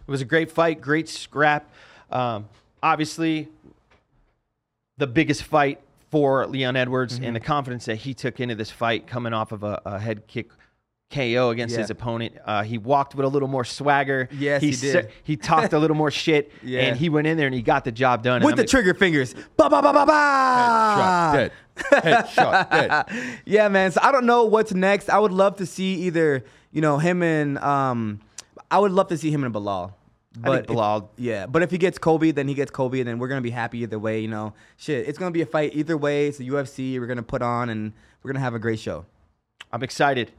[0.07, 1.70] It was a great fight, great scrap.
[2.11, 2.49] Um,
[2.82, 3.49] obviously,
[4.99, 5.80] the biggest fight
[6.11, 7.24] for Leon Edwards Mm-hmm.
[7.24, 10.26] and the confidence that he took into this fight, coming off of a, a head
[10.26, 10.51] kick
[11.15, 11.81] KO against Yeah.
[11.83, 12.35] his opponent.
[12.45, 14.29] Uh, he walked with a little more swagger.
[14.33, 15.11] Yes, he sa- did.
[15.23, 16.81] he talked a little more shit, Yeah.
[16.83, 18.43] and he went in there and he got the job done.
[18.43, 19.35] With the ex- trigger fingers.
[19.57, 20.12] Ba ba ba ba ba.
[20.75, 21.53] Headshot dead.
[22.05, 22.71] Headshot
[23.11, 23.41] dead.
[23.45, 23.93] yeah, man.
[23.93, 25.09] So I don't know what's next.
[25.09, 28.21] I would love to see either, you know, him and um
[28.71, 29.93] I would love to see him and Belal.
[30.43, 33.21] I think if- yeah, but if he gets Colby, then he gets Colby, and then
[33.21, 34.19] we're gonna be happy either way.
[34.21, 36.27] You know, shit, it's gonna be a fight either way.
[36.27, 36.99] It's a UFC.
[36.99, 37.93] We're gonna put on, and
[38.23, 39.07] we're gonna have a great show.
[39.73, 40.33] I'm excited.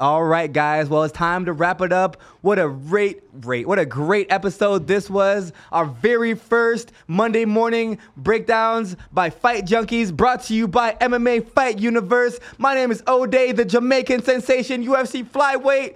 [0.00, 0.88] All right, guys.
[0.88, 2.20] Well, it's time to wrap it up.
[2.40, 5.52] What a great, great, what a great episode this was.
[5.70, 11.78] Our very first Monday morning breakdowns by Fight Junkeez, brought to you by MMA Fight
[11.78, 12.40] Universe.
[12.58, 15.94] My name is Ode', the Jamaican sensation, UFC flyweight.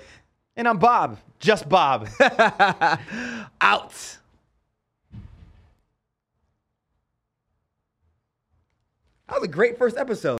[0.55, 2.09] And I'm Bob, just Bob.
[3.61, 4.19] Out.
[9.27, 10.37] That was a great first episode.